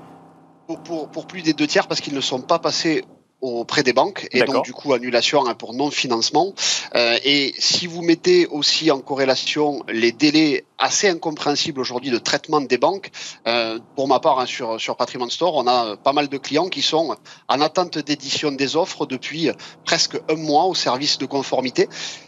Pour, 0.65 0.79
pour, 0.79 1.07
pour, 1.09 1.25
plus 1.25 1.41
des 1.41 1.53
deux 1.53 1.67
tiers 1.67 1.87
parce 1.87 2.01
qu'ils 2.01 2.15
ne 2.15 2.21
sont 2.21 2.41
pas 2.41 2.59
passés 2.59 3.05
auprès 3.41 3.83
des 3.83 3.93
banques 3.93 4.27
et 4.31 4.41
donc 4.43 4.65
du 4.65 4.73
coup 4.73 4.93
annulation 4.93 5.45
hein, 5.45 5.53
pour 5.53 5.73
non 5.73 5.91
financement 5.91 6.53
euh, 6.95 7.17
et 7.23 7.53
si 7.59 7.85
vous 7.85 8.01
mettez 8.01 8.47
aussi 8.47 8.89
en 8.89 8.99
corrélation 8.99 9.83
les 9.89 10.11
délais 10.11 10.65
assez 10.79 11.07
incompréhensibles 11.07 11.79
aujourd'hui 11.79 12.09
de 12.09 12.17
traitement 12.17 12.61
des 12.61 12.77
banques 12.79 13.11
euh, 13.47 13.77
pour 13.95 14.07
ma 14.07 14.19
part 14.19 14.39
hein, 14.39 14.47
sur 14.47 14.81
sur 14.81 14.95
Patrimoine 14.95 15.29
Store 15.29 15.55
on 15.55 15.67
a 15.67 15.97
pas 15.97 16.13
mal 16.13 16.29
de 16.29 16.37
clients 16.37 16.69
qui 16.69 16.81
sont 16.81 17.15
en 17.47 17.61
attente 17.61 17.99
d'édition 17.99 18.51
des 18.51 18.75
offres 18.75 19.05
depuis 19.05 19.51
presque 19.85 20.19
un 20.29 20.35
mois 20.35 20.65
au 20.65 20.73
service 20.73 21.19
de 21.19 21.25
conformité 21.27 21.87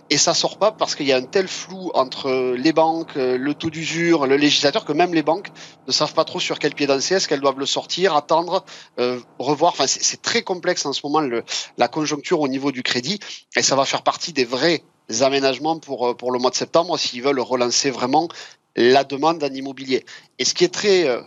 et 0.09 0.17
ça 0.17 0.33
sort 0.33 0.57
pas 0.57 0.71
parce 0.71 0.95
qu'il 0.95 1.07
y 1.07 1.13
a 1.13 1.17
un 1.17 1.23
tel 1.23 1.47
flou 1.47 1.91
entre 1.93 2.55
les 2.55 2.73
banques, 2.73 3.15
le 3.15 3.53
taux 3.53 3.69
d'usure, 3.69 4.25
le 4.25 4.37
législateur 4.37 4.85
que 4.85 4.93
même 4.93 5.13
les 5.13 5.23
banques 5.23 5.49
ne 5.87 5.91
savent 5.91 6.13
pas 6.13 6.25
trop 6.25 6.39
sur 6.39 6.59
quel 6.59 6.73
pied 6.73 6.87
danser, 6.87 7.15
est-ce 7.15 7.27
qu'elles 7.27 7.41
doivent 7.41 7.59
le 7.59 7.65
sortir, 7.65 8.15
attendre, 8.15 8.65
euh, 8.99 9.19
revoir? 9.37 9.73
Enfin, 9.73 9.87
c'est 9.87 10.21
très 10.21 10.41
complexe 10.41 10.85
en 10.85 10.93
ce 10.93 11.01
moment 11.03 11.19
le, 11.19 11.43
la 11.77 11.87
conjoncture 11.87 12.39
au 12.41 12.47
niveau 12.47 12.71
du 12.71 12.83
crédit 12.83 13.19
et 13.55 13.61
ça 13.61 13.75
va 13.75 13.85
faire 13.85 14.01
partie 14.01 14.33
des 14.33 14.45
vrais 14.45 14.83
aménagements 15.21 15.79
pour 15.79 16.07
euh, 16.07 16.13
pour 16.13 16.31
le 16.31 16.39
mois 16.39 16.51
de 16.51 16.55
septembre 16.55 16.97
s'ils 16.97 17.23
veulent 17.23 17.39
relancer 17.39 17.89
vraiment 17.89 18.29
la 18.75 19.03
demande 19.03 19.43
en 19.43 19.53
immobilier. 19.53 20.05
Et 20.37 20.45
ce 20.45 20.53
qui 20.53 20.63
est 20.63 20.73
très 20.73 21.07
euh, 21.07 21.17
euh, 21.17 21.21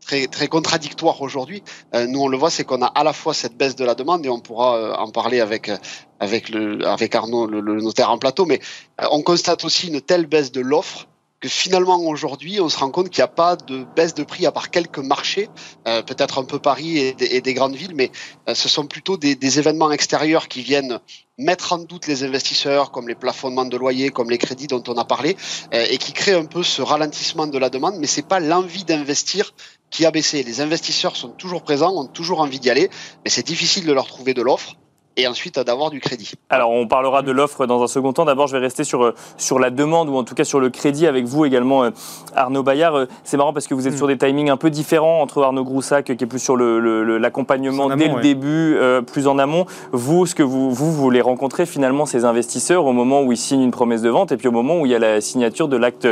très, 0.00 0.26
très 0.26 0.48
contradictoire 0.48 1.20
aujourd'hui. 1.22 1.62
Euh, 1.94 2.06
nous, 2.06 2.20
on 2.20 2.28
le 2.28 2.36
voit, 2.36 2.50
c'est 2.50 2.64
qu'on 2.64 2.82
a 2.82 2.86
à 2.86 3.04
la 3.04 3.12
fois 3.12 3.34
cette 3.34 3.56
baisse 3.56 3.76
de 3.76 3.84
la 3.84 3.94
demande, 3.94 4.24
et 4.26 4.28
on 4.28 4.40
pourra 4.40 4.76
euh, 4.76 4.94
en 4.94 5.10
parler 5.10 5.40
avec, 5.40 5.70
avec, 6.20 7.14
Arnaud, 7.14 7.46
le, 7.46 7.80
notaire 7.80 8.10
en 8.10 8.18
plateau, 8.18 8.46
mais 8.46 8.60
on 9.10 9.22
constate 9.22 9.64
aussi 9.64 9.88
une 9.88 10.00
telle 10.00 10.26
baisse 10.26 10.52
de 10.52 10.60
l'offre 10.60 11.06
que 11.40 11.48
finalement 11.48 11.98
aujourd'hui, 12.00 12.60
on 12.60 12.68
se 12.68 12.78
rend 12.78 12.90
compte 12.90 13.08
qu'il 13.08 13.20
n'y 13.20 13.24
a 13.24 13.28
pas 13.28 13.56
de 13.56 13.84
baisse 13.96 14.14
de 14.14 14.22
prix 14.22 14.44
à 14.44 14.52
part 14.52 14.70
quelques 14.70 14.98
marchés, 14.98 15.48
euh, 15.88 16.02
peut-être 16.02 16.38
un 16.38 16.44
peu 16.44 16.58
Paris 16.58 16.98
et 16.98 17.40
des, 17.40 17.54
grandes 17.54 17.74
villes, 17.74 17.94
mais 17.94 18.12
euh, 18.48 18.54
ce 18.54 18.68
sont 18.68 18.86
plutôt 18.86 19.16
des, 19.16 19.58
événements 19.58 19.90
extérieurs 19.90 20.48
qui 20.48 20.62
viennent 20.62 21.00
mettre 21.40 21.72
en 21.72 21.78
doute 21.78 22.06
les 22.06 22.22
investisseurs, 22.22 22.90
comme 22.90 23.08
les 23.08 23.14
plafonnements 23.14 23.64
de 23.64 23.76
loyer, 23.76 24.10
comme 24.10 24.30
les 24.30 24.38
crédits 24.38 24.66
dont 24.66 24.82
on 24.86 24.96
a 24.96 25.04
parlé, 25.04 25.36
euh, 25.74 25.86
et 25.90 25.98
qui 25.98 26.12
créent 26.12 26.34
un 26.34 26.44
peu 26.44 26.62
ce 26.62 26.82
ralentissement 26.82 27.46
de 27.46 27.58
la 27.58 27.70
demande, 27.70 27.96
mais 27.98 28.06
c'est 28.06 28.26
pas 28.26 28.40
l'envie 28.40 28.84
d'investir 28.84 29.54
qui 29.90 30.06
a 30.06 30.10
baissé. 30.10 30.42
Les 30.42 30.60
investisseurs 30.60 31.16
sont 31.16 31.30
toujours 31.30 31.62
présents, 31.62 31.94
ont 31.96 32.06
toujours 32.06 32.40
envie 32.40 32.60
d'y 32.60 32.70
aller, 32.70 32.90
mais 33.24 33.30
c'est 33.30 33.46
difficile 33.46 33.86
de 33.86 33.92
leur 33.92 34.06
trouver 34.06 34.34
de 34.34 34.42
l'offre 34.42 34.76
et 35.16 35.26
ensuite 35.26 35.58
d'avoir 35.58 35.90
du 35.90 36.00
crédit. 36.00 36.32
Alors 36.50 36.70
on 36.70 36.86
parlera 36.86 37.22
de 37.22 37.32
l'offre 37.32 37.66
dans 37.66 37.82
un 37.82 37.88
second 37.88 38.12
temps. 38.12 38.24
D'abord 38.24 38.46
je 38.46 38.52
vais 38.52 38.62
rester 38.62 38.84
sur, 38.84 39.04
euh, 39.04 39.14
sur 39.36 39.58
la 39.58 39.70
demande 39.70 40.08
ou 40.08 40.14
en 40.14 40.24
tout 40.24 40.34
cas 40.34 40.44
sur 40.44 40.60
le 40.60 40.70
crédit 40.70 41.06
avec 41.06 41.24
vous 41.24 41.44
également 41.44 41.84
euh, 41.84 41.90
Arnaud 42.34 42.62
Bayard. 42.62 42.94
Euh, 42.94 43.06
c'est 43.24 43.36
marrant 43.36 43.52
parce 43.52 43.66
que 43.66 43.74
vous 43.74 43.88
êtes 43.88 43.94
mm. 43.94 43.98
sur 43.98 44.06
des 44.06 44.16
timings 44.16 44.50
un 44.50 44.56
peu 44.56 44.70
différents 44.70 45.20
entre 45.20 45.42
Arnaud 45.42 45.64
Groussac 45.64 46.16
qui 46.16 46.24
est 46.24 46.26
plus 46.26 46.38
sur 46.38 46.56
l'accompagnement 46.56 47.88
le, 47.88 47.96
dès 47.96 48.08
le 48.08 48.20
début, 48.20 48.78
plus 49.06 49.26
en 49.26 49.38
amont. 49.38 49.66
Vous, 49.92 50.26
ce 50.26 50.34
que 50.34 50.42
vous, 50.42 50.72
vous, 50.72 51.10
les 51.10 51.20
rencontrez 51.20 51.66
finalement 51.66 52.06
ces 52.06 52.24
investisseurs 52.24 52.86
au 52.86 52.92
moment 52.92 53.22
où 53.22 53.32
ils 53.32 53.38
signent 53.38 53.62
une 53.62 53.70
promesse 53.70 54.02
de 54.02 54.10
vente 54.10 54.32
et 54.32 54.36
puis 54.36 54.48
au 54.48 54.52
moment 54.52 54.80
où 54.80 54.86
il 54.86 54.92
y 54.92 54.94
a 54.94 54.98
la 54.98 55.20
signature 55.20 55.68
de 55.68 55.76
l'acte 55.76 56.06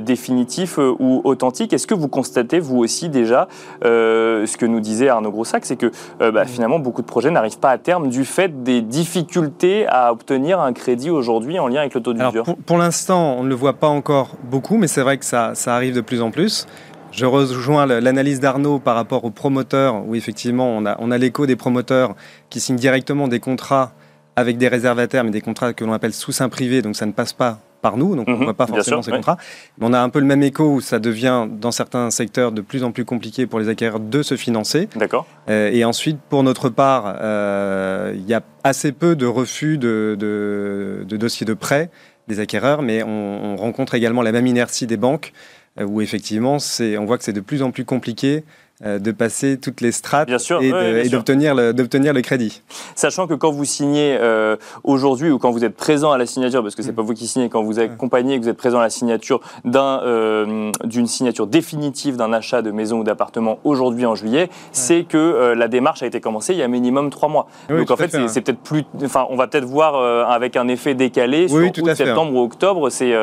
définitif 0.00 0.78
ou 0.78 1.22
authentique. 1.24 1.72
Est-ce 1.72 1.86
que 1.86 1.94
vous 1.94 2.08
constatez 2.08 2.60
vous 2.60 2.78
aussi 2.78 3.08
déjà 3.08 3.48
ce 3.82 4.56
que 4.56 4.66
nous 4.66 4.80
disait 4.80 5.08
Arnaud 5.08 5.30
Groussac, 5.30 5.64
c'est 5.64 5.76
que 5.76 5.90
bah, 6.18 6.44
finalement 6.44 6.78
beaucoup 6.78 7.02
de 7.02 7.06
projets 7.06 7.30
n'arrivent 7.30 7.58
pas 7.58 7.70
à 7.70 7.78
terme 7.78 8.08
du 8.08 8.17
fait 8.24 8.62
des 8.62 8.82
difficultés 8.82 9.86
à 9.88 10.12
obtenir 10.12 10.60
un 10.60 10.72
crédit 10.72 11.10
aujourd'hui 11.10 11.58
en 11.58 11.68
lien 11.68 11.80
avec 11.80 11.94
le 11.94 12.02
taux 12.02 12.12
d'usure 12.12 12.44
pour, 12.44 12.56
pour 12.56 12.78
l'instant, 12.78 13.36
on 13.38 13.42
ne 13.42 13.48
le 13.48 13.54
voit 13.54 13.74
pas 13.74 13.88
encore 13.88 14.36
beaucoup, 14.44 14.76
mais 14.76 14.86
c'est 14.86 15.02
vrai 15.02 15.18
que 15.18 15.24
ça, 15.24 15.54
ça 15.54 15.74
arrive 15.74 15.94
de 15.94 16.00
plus 16.00 16.22
en 16.22 16.30
plus. 16.30 16.66
Je 17.10 17.24
rejoins 17.24 17.86
l'analyse 17.86 18.38
d'Arnaud 18.38 18.78
par 18.78 18.94
rapport 18.94 19.24
aux 19.24 19.30
promoteurs, 19.30 20.06
où 20.06 20.14
effectivement 20.14 20.68
on 20.68 20.84
a, 20.86 20.96
on 21.00 21.10
a 21.10 21.18
l'écho 21.18 21.46
des 21.46 21.56
promoteurs 21.56 22.14
qui 22.50 22.60
signent 22.60 22.76
directement 22.76 23.28
des 23.28 23.40
contrats 23.40 23.92
avec 24.38 24.56
des 24.56 24.68
réservataires, 24.68 25.24
mais 25.24 25.32
des 25.32 25.40
contrats 25.40 25.72
que 25.72 25.84
l'on 25.84 25.92
appelle 25.92 26.14
sous 26.14 26.30
sein 26.30 26.48
privé, 26.48 26.80
donc 26.80 26.94
ça 26.94 27.06
ne 27.06 27.12
passe 27.12 27.32
pas 27.32 27.58
par 27.82 27.96
nous, 27.96 28.14
donc 28.14 28.28
on 28.28 28.32
ne 28.32 28.36
mhm. 28.36 28.44
voit 28.44 28.54
pas 28.54 28.68
forcément 28.68 29.02
ces 29.02 29.10
contrats. 29.10 29.36
Mais 29.78 29.86
on 29.86 29.92
a 29.92 30.00
un 30.00 30.08
peu 30.10 30.20
le 30.20 30.26
même 30.26 30.44
écho 30.44 30.64
où 30.64 30.80
ça 30.80 31.00
devient, 31.00 31.46
dans 31.50 31.72
certains 31.72 32.10
secteurs, 32.12 32.52
de 32.52 32.60
plus 32.60 32.84
en 32.84 32.92
plus 32.92 33.04
compliqué 33.04 33.46
pour 33.48 33.58
les 33.58 33.68
acquéreurs 33.68 33.98
de 33.98 34.22
se 34.22 34.36
financer. 34.36 34.88
D'accord. 34.94 35.26
Euh, 35.48 35.70
et 35.72 35.84
ensuite, 35.84 36.18
pour 36.28 36.44
notre 36.44 36.68
part, 36.68 37.16
euh, 37.20 38.12
il 38.14 38.28
y 38.28 38.34
a 38.34 38.42
assez 38.62 38.92
peu 38.92 39.16
de 39.16 39.26
refus 39.26 39.76
de, 39.76 40.16
de, 40.18 41.16
dossiers 41.16 41.46
de 41.46 41.54
prêt 41.54 41.90
des 42.28 42.38
acquéreurs, 42.38 42.82
mais 42.82 43.02
on, 43.02 43.56
rencontre 43.56 43.94
également 43.94 44.22
la 44.22 44.30
même 44.30 44.46
inertie 44.46 44.86
des 44.86 44.96
banques, 44.96 45.32
euh, 45.80 45.84
où 45.84 46.00
effectivement, 46.00 46.58
on 46.80 47.04
voit 47.06 47.18
que 47.18 47.24
c'est 47.24 47.32
de 47.32 47.40
plus 47.40 47.62
en 47.62 47.72
plus 47.72 47.84
compliqué 47.84 48.44
de 48.84 49.10
passer 49.10 49.58
toutes 49.58 49.80
les 49.80 49.90
strates 49.90 50.30
et 50.60 51.08
d'obtenir 51.08 51.54
le, 51.54 51.72
le, 51.72 52.22
crédit. 52.22 52.62
Sachant 52.94 53.26
que 53.26 53.34
quand 53.34 53.50
vous 53.50 53.64
signez 53.64 54.16
euh, 54.20 54.56
aujourd'hui 54.84 55.30
ou 55.30 55.38
quand 55.38 55.50
vous 55.50 55.64
êtes 55.64 55.74
présent 55.74 56.12
à 56.12 56.18
la 56.18 56.26
signature, 56.26 56.62
parce 56.62 56.76
que 56.76 56.82
c'est 56.82 56.88
n'est 56.88 56.92
mm. 56.92 56.96
pas 56.96 57.02
vous 57.02 57.14
qui 57.14 57.26
signez, 57.26 57.48
quand 57.48 57.62
vous 57.62 57.80
accompagnez 57.80 58.34
et 58.34 58.38
que 58.38 58.44
vous 58.44 58.48
êtes 58.48 58.56
présent 58.56 58.78
à 58.78 58.82
la 58.82 58.90
signature 58.90 59.40
euh, 59.66 60.70
d'une 60.84 61.08
signature 61.08 61.48
définitive 61.48 62.16
d'un 62.16 62.32
achat 62.32 62.62
de 62.62 62.70
maison 62.70 63.00
ou 63.00 63.04
d'appartement 63.04 63.58
aujourd'hui 63.64 64.06
en 64.06 64.14
juillet, 64.14 64.48
c'est 64.70 65.02
que 65.04 65.54
la 65.56 65.68
démarche 65.68 66.02
a 66.02 66.06
été 66.06 66.20
commencée 66.20 66.52
il 66.52 66.58
y 66.58 66.62
a 66.62 66.68
minimum 66.68 67.10
trois 67.10 67.28
mois. 67.28 67.48
Donc 67.68 67.90
en 67.90 67.96
fait, 67.96 68.16
c'est 68.28 68.40
peut-être 68.42 68.60
plus, 68.60 68.84
enfin, 69.02 69.26
on 69.30 69.36
va 69.36 69.48
peut-être 69.48 69.64
voir 69.64 70.30
avec 70.30 70.56
un 70.56 70.68
effet 70.68 70.94
décalé 70.94 71.48
sur 71.48 71.56
août, 71.56 71.94
septembre 71.94 72.34
ou 72.34 72.42
octobre 72.42 72.90
ces, 72.90 73.14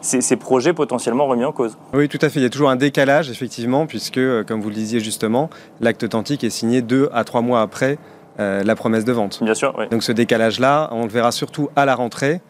ces 0.00 0.36
projets 0.36 0.72
potentiellement 0.72 1.26
remis 1.26 1.44
en 1.44 1.52
cause. 1.52 1.76
Oui, 1.92 2.08
tout 2.08 2.18
à 2.20 2.28
fait. 2.28 2.40
Il 2.40 2.42
y 2.42 2.46
a 2.46 2.50
toujours 2.50 2.70
un 2.70 2.76
décalage 2.76 3.30
effectivement, 3.30 3.86
puisque 3.86 4.20
comme 4.46 4.60
vous 4.60 4.63
le 4.68 4.74
disiez 4.74 5.00
justement, 5.00 5.50
l'acte 5.80 6.02
authentique 6.02 6.44
est 6.44 6.50
signé 6.50 6.82
deux 6.82 7.08
à 7.12 7.24
trois 7.24 7.40
mois 7.40 7.62
après 7.62 7.98
euh, 8.40 8.62
la 8.64 8.74
promesse 8.74 9.04
de 9.04 9.12
vente. 9.12 9.42
Bien 9.42 9.54
sûr. 9.54 9.74
Donc 9.90 10.02
ce 10.02 10.12
décalage-là, 10.12 10.88
on 10.92 11.04
le 11.04 11.10
verra 11.10 11.32
surtout 11.32 11.68
à 11.76 11.84
la 11.84 11.94
rentrée. 11.94 12.40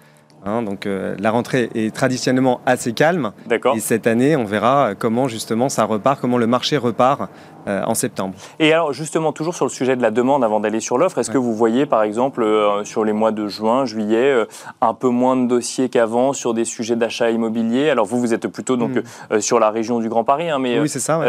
Hein, 0.47 0.63
donc 0.63 0.87
euh, 0.87 1.15
la 1.19 1.31
rentrée 1.31 1.71
est 1.75 1.95
traditionnellement 1.95 2.61
assez 2.67 2.93
calme. 2.93 3.33
D'accord. 3.47 3.77
Et 3.77 3.81
cette 3.81 4.07
année, 4.07 4.37
on 4.37 4.45
verra 4.45 4.95
comment 4.99 5.29
justement 5.29 5.69
ça 5.69 5.85
repart, 5.85 6.21
comment 6.21 6.39
le 6.39 6.47
marché 6.47 6.77
repart 6.77 7.31
euh, 7.67 7.83
en 7.87 7.95
septembre. 7.95 8.35
Et 8.59 8.73
alors 8.73 8.93
justement, 8.93 9.33
toujours 9.33 9.55
sur 9.55 9.65
le 9.65 9.71
sujet 9.71 9.97
de 9.97 10.03
la 10.03 10.11
demande 10.11 10.45
avant 10.45 10.61
d'aller 10.61 10.81
sur 10.81 10.99
l'offre, 10.99 11.19
est-ce 11.19 11.31
que 11.31 11.39
vous 11.39 11.55
voyez 11.55 11.87
par 11.87 12.03
exemple 12.03 12.43
euh, 12.43 12.85
sur 12.85 13.05
les 13.05 13.13
mois 13.13 13.33
de 13.33 13.49
juin, 13.49 13.87
juillet, 13.87 14.33
euh, 14.33 14.45
un 14.83 14.93
peu 14.93 15.09
moins 15.09 15.37
de 15.37 15.47
dossiers 15.47 15.89
qu'avant 15.89 16.33
sur 16.35 16.53
des 16.53 16.67
sujets 16.67 16.97
d'achat 16.97 17.31
immobilier? 17.31 17.89
Alors 17.89 18.05
vous, 18.05 18.21
vous 18.21 18.35
êtes 18.35 18.49
plutôt 18.49 18.77
donc 18.77 19.03
hmm. 19.31 19.41
sur 19.41 19.59
la 19.61 19.71
région 19.71 19.99
du 19.99 20.11
Grand 20.11 20.25
Paris, 20.25 20.51
hein, 20.51 20.59
mais 20.59 20.79
oui, 20.79 20.89
c'est 20.89 21.01
ça. 21.01 21.21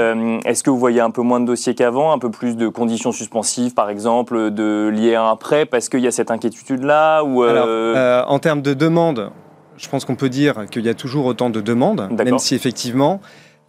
est-ce 0.46 0.64
que 0.64 0.70
vous 0.70 0.78
voyez 0.78 1.00
un 1.00 1.12
peu 1.12 1.22
moins 1.22 1.40
de 1.40 1.46
dossiers 1.46 1.74
qu'avant, 1.74 2.12
un 2.12 2.20
peu 2.20 2.30
plus 2.30 2.58
de 2.58 2.68
conditions 2.68 3.12
suspensives 3.14 3.74
par 3.74 3.90
exemple, 3.90 4.52
de 4.52 4.90
liées 4.94 5.16
à 5.16 5.24
un 5.24 5.36
prêt 5.38 5.66
parce 5.66 5.90
qu'il 5.90 6.02
y 6.02 6.08
a 6.08 6.12
cette 6.12 6.32
inquiétude-là 6.32 7.24
ou 7.24 7.44
alors, 7.44 8.30
En 8.30 8.40
termes 8.40 8.62
de 8.62 8.74
demande, 8.74 9.32
je 9.78 9.90
pense 9.90 10.06
qu'on 10.06 10.16
peut 10.16 10.30
dire 10.30 10.66
qu'il 10.70 10.86
y 10.86 10.90
a 10.90 10.94
toujours 10.94 11.26
autant 11.26 11.50
de 11.50 11.62
demandes, 11.62 12.10
même 12.12 12.40
si 12.40 12.56
effectivement 12.56 13.22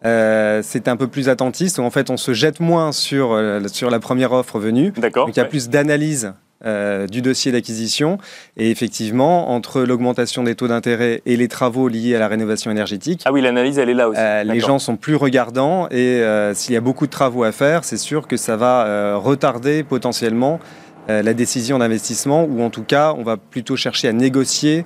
euh, 0.06 0.60
c'est 0.62 0.88
un 0.88 0.96
peu 0.96 1.08
plus 1.08 1.28
attentiste. 1.28 1.78
En 1.78 1.90
fait, 1.90 2.10
on 2.10 2.16
se 2.16 2.32
jette 2.32 2.60
moins 2.60 2.92
sur, 2.92 3.32
euh, 3.32 3.60
sur 3.66 3.90
la 3.90 3.98
première 3.98 4.32
offre 4.32 4.58
venue. 4.58 4.92
Donc 4.92 5.28
il 5.28 5.36
y 5.36 5.40
a 5.40 5.44
plus 5.44 5.68
d'analyse 5.68 6.32
euh, 6.64 7.06
du 7.08 7.22
dossier 7.22 7.50
d'acquisition. 7.50 8.18
Et 8.56 8.70
effectivement, 8.70 9.50
entre 9.50 9.82
l'augmentation 9.82 10.44
des 10.44 10.54
taux 10.54 10.68
d'intérêt 10.68 11.22
et 11.26 11.36
les 11.36 11.48
travaux 11.48 11.88
liés 11.88 12.14
à 12.14 12.20
la 12.20 12.28
rénovation 12.28 12.70
énergétique. 12.70 13.22
Ah 13.24 13.32
oui, 13.32 13.40
l'analyse, 13.42 13.78
elle 13.78 13.90
est 13.90 13.94
là 13.94 14.08
aussi. 14.08 14.20
les 14.44 14.60
gens 14.60 14.78
sont 14.78 14.96
plus 14.96 15.16
regardants 15.16 15.88
et 15.90 16.22
s'il 16.54 16.74
y 16.74 16.78
a 16.78 16.80
beaucoup 16.80 17.06
de 17.06 17.10
travaux 17.10 17.42
à 17.42 17.52
faire, 17.52 17.84
c'est 17.84 17.96
sûr 17.96 18.28
que 18.28 18.36
ça 18.36 18.56
va 18.56 19.16
retarder 19.16 19.82
potentiellement 19.82 20.60
la 21.08 21.34
décision 21.34 21.78
d'investissement 21.78 22.44
ou 22.44 22.62
en 22.62 22.70
tout 22.70 22.82
cas, 22.82 23.14
on 23.16 23.22
va 23.22 23.36
plutôt 23.36 23.76
chercher 23.76 24.08
à 24.08 24.12
négocier 24.12 24.84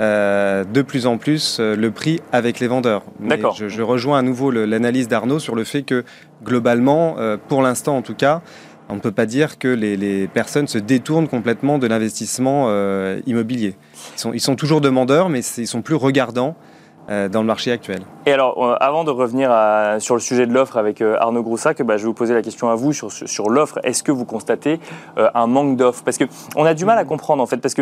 euh, 0.00 0.64
de 0.64 0.82
plus 0.82 1.06
en 1.06 1.18
plus 1.18 1.58
euh, 1.60 1.76
le 1.76 1.90
prix 1.90 2.20
avec 2.32 2.60
les 2.60 2.66
vendeurs. 2.66 3.02
D'accord. 3.20 3.54
Je, 3.54 3.82
rejoins 3.82 4.18
à 4.18 4.22
nouveau 4.22 4.50
l'analyse 4.50 5.06
d'Arnaud 5.06 5.38
sur 5.38 5.54
le 5.54 5.64
fait 5.64 5.82
que 5.82 6.04
globalement, 6.42 7.16
euh, 7.18 7.36
pour 7.36 7.62
l'instant 7.62 7.96
en 7.96 8.02
tout 8.02 8.14
cas, 8.14 8.40
on 8.88 8.94
ne 8.94 9.00
peut 9.00 9.12
pas 9.12 9.26
dire 9.26 9.58
que 9.58 9.68
les, 9.68 10.28
personnes 10.28 10.66
se 10.66 10.78
détournent 10.78 11.28
complètement 11.28 11.78
de 11.78 11.86
l'investissement 11.86 12.68
immobilier. 13.26 13.74
Ils 14.16 14.20
sont, 14.20 14.32
ils 14.32 14.40
sont, 14.40 14.56
toujours 14.56 14.80
demandeurs, 14.80 15.28
mais 15.28 15.40
ils 15.40 15.66
sont 15.66 15.82
plus 15.82 15.94
regardants 15.94 16.56
dans 17.08 17.40
le 17.40 17.46
marché 17.46 17.72
actuel. 17.72 18.02
Et 18.24 18.32
alors, 18.32 18.64
euh, 18.64 18.76
avant 18.78 19.02
de 19.02 19.10
revenir 19.10 19.50
sur 19.98 20.14
le 20.14 20.20
sujet 20.20 20.46
de 20.46 20.52
l'offre 20.52 20.76
avec 20.76 21.00
euh, 21.00 21.16
Arnaud 21.18 21.42
Groussac, 21.42 21.82
bah, 21.82 21.96
je 21.96 22.02
vais 22.02 22.06
vous 22.06 22.14
poser 22.14 22.34
la 22.34 22.42
question 22.42 22.70
à 22.70 22.76
vous 22.76 22.92
sur, 22.92 23.50
l'offre. 23.50 23.80
Est-ce 23.82 24.04
que 24.04 24.12
vous 24.12 24.24
constatez 24.24 24.78
un 25.16 25.48
manque 25.48 25.76
d'offres? 25.76 26.04
Parce 26.04 26.18
qu'on 26.18 26.64
a 26.64 26.74
du 26.74 26.84
mal 26.84 26.98
à 26.98 27.04
comprendre, 27.04 27.42
en 27.42 27.46
fait, 27.46 27.56
parce 27.56 27.74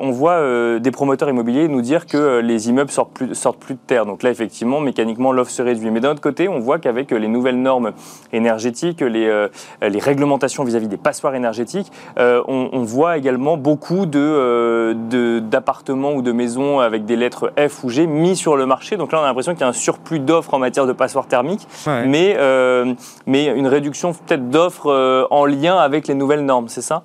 on 0.00 0.10
voit 0.10 0.78
des 0.78 0.90
promoteurs 0.90 1.30
immobiliers 1.30 1.68
nous 1.68 1.80
dire 1.80 2.04
que 2.06 2.40
les 2.40 2.68
immeubles 2.68 2.90
sortent 2.90 3.12
plus, 3.12 3.28
de 3.28 3.78
terre. 3.86 4.06
Donc 4.06 4.22
là, 4.22 4.30
effectivement, 4.30 4.80
mécaniquement, 4.80 5.32
l'offre 5.32 5.50
se 5.50 5.62
réduit. 5.62 5.90
Mais 5.90 6.00
d'un 6.00 6.10
autre 6.10 6.20
côté, 6.20 6.46
on 6.48 6.58
voit 6.58 6.78
qu'avec 6.78 7.10
les 7.10 7.28
nouvelles 7.28 7.60
normes 7.60 7.92
énergétiques, 8.32 9.00
les, 9.00 9.48
réglementations 9.80 10.64
vis-à-vis 10.64 10.88
des 10.88 10.98
passoires 10.98 11.34
énergétiques, 11.34 11.90
on, 12.18 12.68
on, 12.72 12.82
voit 12.82 13.16
également 13.16 13.56
beaucoup 13.56 14.04
d'appartements 14.06 16.12
de, 16.12 16.16
ou 16.16 16.22
de 16.22 16.32
maisons 16.32 16.80
avec 16.80 17.06
des 17.06 17.16
lettres 17.16 17.52
F 17.56 17.84
ou 17.84 17.88
G 17.88 18.06
mis 18.18 18.36
sur 18.36 18.56
le 18.56 18.66
marché. 18.66 18.96
Donc 18.96 19.12
là, 19.12 19.20
on 19.20 19.22
a 19.22 19.26
l'impression 19.26 19.52
qu'il 19.52 19.62
y 19.62 19.64
a 19.64 19.68
un 19.68 19.72
surplus 19.72 20.20
d'offres 20.20 20.52
en 20.54 20.58
matière 20.58 20.86
de 20.86 20.92
passoires 20.92 21.26
thermiques, 21.26 21.66
mais, 22.06 22.34
euh, 22.36 22.94
mais 23.26 23.46
une 23.46 23.66
réduction 23.66 24.12
peut-être 24.12 24.50
d'offres 24.50 24.90
euh, 24.90 25.24
en 25.30 25.46
lien 25.46 25.76
avec 25.76 26.06
les 26.08 26.14
nouvelles 26.14 26.44
normes, 26.44 26.68
c'est 26.68 26.82
ça? 26.82 27.02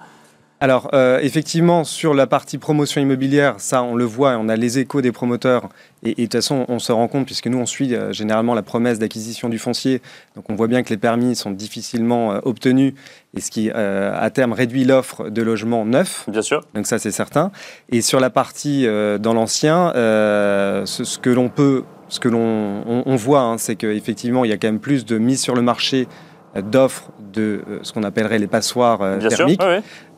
Alors, 0.63 0.91
euh, 0.93 1.19
effectivement, 1.21 1.83
sur 1.83 2.13
la 2.13 2.25
partie 2.25 2.57
promotion 2.57 3.01
immobilière, 3.01 3.55
ça, 3.57 3.83
on 3.83 3.95
le 3.95 4.05
voit, 4.05 4.37
on 4.37 4.47
a 4.47 4.55
les 4.55 4.79
échos 4.79 5.01
des 5.01 5.11
promoteurs. 5.11 5.67
Et, 6.03 6.13
de 6.13 6.21
toute 6.21 6.31
façon, 6.35 6.63
on 6.69 6.79
se 6.79 6.93
rend 6.93 7.09
compte, 7.09 7.25
puisque 7.25 7.47
nous, 7.47 7.57
on 7.57 7.65
suit 7.65 7.93
généralement 8.11 8.53
la 8.53 8.61
promesse 8.61 8.97
d'acquisition 8.97 9.49
du 9.49 9.59
foncier. 9.59 10.01
Donc, 10.37 10.49
on 10.49 10.55
voit 10.55 10.67
bien 10.67 10.81
que 10.81 10.89
les 10.89 10.97
permis 10.97 11.35
sont 11.35 11.51
difficilement 11.51 12.39
obtenus, 12.43 12.93
et 13.35 13.41
ce 13.41 13.51
qui, 13.51 13.71
à 13.71 14.29
terme, 14.29 14.53
réduit 14.53 14.85
l'offre 14.85 15.29
de 15.29 15.41
logements 15.41 15.83
neufs. 15.85 16.23
Bien 16.29 16.41
sûr. 16.41 16.61
Donc, 16.73 16.87
ça, 16.87 16.97
c'est 16.97 17.11
certain. 17.11 17.51
Et 17.89 18.01
sur 18.01 18.21
la 18.21 18.29
partie 18.29 18.87
dans 19.19 19.33
l'ancien, 19.33 19.91
ce, 19.93 21.03
ce, 21.03 21.19
que 21.19 21.29
l'on 21.29 21.49
peut, 21.49 21.83
ce 22.07 22.21
que 22.21 22.29
l'on 22.29 23.03
on, 23.05 23.15
voit, 23.17 23.41
hein, 23.41 23.57
c'est 23.57 23.75
qu'effectivement, 23.75 24.45
il 24.45 24.49
y 24.49 24.53
a 24.53 24.57
quand 24.57 24.69
même 24.69 24.79
plus 24.79 25.03
de 25.03 25.17
mise 25.17 25.41
sur 25.41 25.55
le 25.55 25.61
marché 25.61 26.07
d'offres 26.61 27.09
de 27.33 27.63
euh, 27.67 27.79
ce 27.81 27.91
qu'on 27.93 28.03
appellerait 28.03 28.39
les 28.39 28.47
passoires 28.47 29.01
euh, 29.01 29.17
thermiques. 29.17 29.61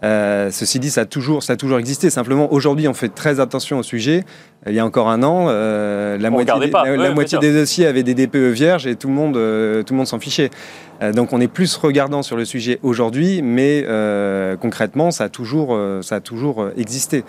Euh, 0.03 0.51
ceci 0.51 0.79
dit, 0.79 0.89
ça 0.89 1.01
a, 1.01 1.05
toujours, 1.05 1.41
ça 1.41 1.53
a 1.53 1.55
toujours 1.55 1.79
existé. 1.79 2.09
Simplement, 2.09 2.51
aujourd'hui, 2.51 2.87
on 2.87 2.93
fait 2.93 3.09
très 3.09 3.39
attention 3.39 3.79
au 3.79 3.83
sujet. 3.83 4.23
Il 4.67 4.73
y 4.73 4.79
a 4.79 4.85
encore 4.85 5.09
un 5.09 5.23
an, 5.23 5.45
la 5.47 6.29
moitié, 6.29 6.53
des, 6.59 6.97
la, 6.97 7.11
moitié 7.11 7.37
des 7.39 7.53
dossiers 7.53 7.85
avaient 7.85 8.03
des 8.03 8.13
DPE 8.13 8.51
vierges 8.51 8.87
et 8.87 8.95
tout 8.95 9.07
le 9.07 9.13
monde, 9.13 9.33
tout 9.33 9.93
le 9.93 9.97
monde 9.97 10.07
s'en 10.07 10.19
fichait. 10.19 10.49
donc, 11.13 11.33
on 11.33 11.39
est 11.39 11.47
plus 11.47 11.75
regardant 11.77 12.23
sur 12.23 12.35
le 12.35 12.45
sujet 12.45 12.79
aujourd'hui, 12.83 13.41
mais 13.43 13.85
concrètement, 14.59 15.11
ça 15.11 15.25
a 15.25 15.29
toujours, 15.29 15.79
ça 16.01 16.15
a 16.15 16.19
toujours 16.19 16.67
existé. 16.77 17.23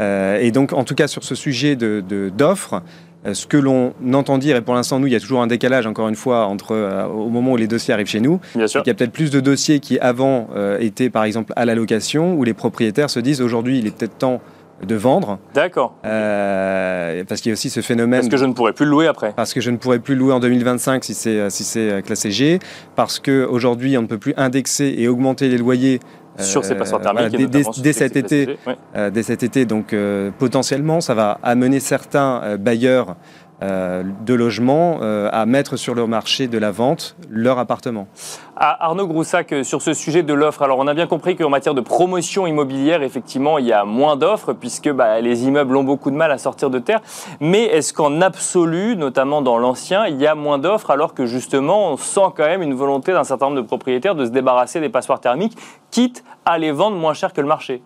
et 0.00 0.50
donc, 0.52 0.72
en 0.72 0.84
tout 0.84 0.94
cas, 0.94 1.08
sur 1.08 1.24
ce 1.24 1.34
sujet 1.34 1.74
d'offres, 1.76 2.76
de, 2.76 2.76
euh, 2.76 2.80
ce 3.34 3.46
que 3.46 3.56
l'on 3.56 3.94
entend 4.12 4.38
dire, 4.38 4.56
et 4.56 4.60
pour 4.60 4.74
l'instant, 4.74 4.98
nous, 4.98 5.06
il 5.06 5.12
y 5.12 5.16
a 5.16 5.20
toujours 5.20 5.42
un 5.42 5.46
décalage, 5.46 5.86
encore 5.86 6.08
une 6.08 6.14
fois, 6.16 6.46
entre 6.46 6.72
euh, 6.72 7.06
au 7.06 7.28
moment 7.28 7.52
où 7.52 7.56
les 7.56 7.66
dossiers 7.66 7.92
arrivent 7.92 8.06
chez 8.06 8.20
nous. 8.20 8.40
Il 8.54 8.60
y 8.60 8.90
a 8.90 8.94
peut-être 8.94 9.12
plus 9.12 9.30
de 9.30 9.40
dossiers 9.40 9.80
qui, 9.80 9.98
avant, 9.98 10.48
euh, 10.54 10.78
étaient, 10.78 11.10
par 11.10 11.24
exemple, 11.24 11.52
à 11.56 11.64
la 11.64 11.74
location, 11.74 12.34
où 12.34 12.44
les 12.44 12.54
propriétaires 12.54 13.10
se 13.10 13.20
disent 13.20 13.40
aujourd'hui, 13.40 13.78
il 13.78 13.86
est 13.86 13.96
peut-être 13.96 14.18
temps 14.18 14.40
de 14.86 14.94
vendre. 14.94 15.38
D'accord. 15.54 15.94
parce 16.02 17.40
qu'il 17.40 17.48
y 17.48 17.52
a 17.52 17.54
aussi 17.54 17.70
ce 17.70 17.80
phénomène. 17.80 18.20
Parce 18.20 18.30
que 18.30 18.36
je 18.36 18.44
ne 18.44 18.52
pourrais 18.52 18.74
plus 18.74 18.84
le 18.84 18.90
louer 18.90 19.06
après. 19.06 19.32
Parce 19.34 19.54
que 19.54 19.62
je 19.62 19.70
ne 19.70 19.78
pourrais 19.78 20.00
plus 20.00 20.14
le 20.14 20.20
louer 20.20 20.34
en 20.34 20.40
2025 20.40 21.02
si 21.02 21.14
c'est 21.14 21.48
si 21.48 21.64
c'est 21.64 22.02
classé 22.04 22.30
G. 22.30 22.58
Parce 22.94 23.18
qu'aujourd'hui, 23.18 23.96
on 23.96 24.02
ne 24.02 24.06
peut 24.06 24.18
plus 24.18 24.34
indexer 24.36 24.94
et 24.98 25.08
augmenter 25.08 25.48
les 25.48 25.56
loyers 25.56 25.98
sur 26.38 26.64
ces 26.64 26.74
passoires 26.74 27.00
thermiques. 27.00 27.50
dès, 27.80 27.92
cet 27.92 28.16
été, 28.16 28.58
dès 28.94 29.22
cet 29.22 29.42
été, 29.42 29.64
donc 29.64 29.92
euh, 29.92 30.30
potentiellement, 30.38 31.00
ça 31.00 31.14
va 31.14 31.38
amener 31.42 31.80
certains 31.80 32.40
euh, 32.42 32.56
bailleurs 32.56 33.16
euh, 33.62 34.02
de 34.24 34.34
logements 34.34 35.00
à 35.00 35.46
mettre 35.46 35.76
sur 35.76 35.94
le 35.94 36.06
marché 36.06 36.48
de 36.48 36.58
la 36.58 36.70
vente 36.70 37.16
leur 37.30 37.58
appartement. 37.58 38.06
Arnaud 38.56 39.06
Groussac, 39.06 39.54
sur 39.62 39.82
ce 39.82 39.92
sujet 39.92 40.22
de 40.22 40.32
l'offre, 40.32 40.62
alors 40.62 40.78
on 40.78 40.86
a 40.86 40.94
bien 40.94 41.06
compris 41.06 41.36
qu'en 41.36 41.50
matière 41.50 41.74
de 41.74 41.80
promotion 41.80 42.46
immobilière, 42.46 43.02
effectivement, 43.02 43.58
il 43.58 43.66
y 43.66 43.72
a 43.72 43.84
moins 43.84 44.16
d'offres 44.16 44.52
puisque 44.54 44.90
bah, 44.90 45.20
les 45.20 45.44
immeubles 45.44 45.76
ont 45.76 45.84
beaucoup 45.84 46.10
de 46.10 46.16
mal 46.16 46.30
à 46.30 46.38
sortir 46.38 46.70
de 46.70 46.78
terre. 46.78 47.00
Mais 47.40 47.64
est-ce 47.64 47.92
qu'en 47.92 48.20
absolu, 48.20 48.96
notamment 48.96 49.42
dans 49.42 49.58
l'ancien, 49.58 50.06
il 50.06 50.20
y 50.20 50.26
a 50.26 50.34
moins 50.34 50.58
d'offres 50.58 50.90
alors 50.90 51.14
que 51.14 51.26
justement 51.26 51.92
on 51.92 51.96
sent 51.96 52.32
quand 52.36 52.46
même 52.46 52.62
une 52.62 52.74
volonté 52.74 53.12
d'un 53.12 53.24
certain 53.24 53.46
nombre 53.46 53.60
de 53.60 53.66
propriétaires 53.66 54.14
de 54.14 54.24
se 54.24 54.30
débarrasser 54.30 54.80
des 54.80 54.88
passoires 54.88 55.20
thermiques, 55.20 55.56
quitte 55.90 56.24
à 56.44 56.58
les 56.58 56.72
vendre 56.72 56.96
moins 56.96 57.14
cher 57.14 57.32
que 57.32 57.40
le 57.40 57.46
marché? 57.46 57.82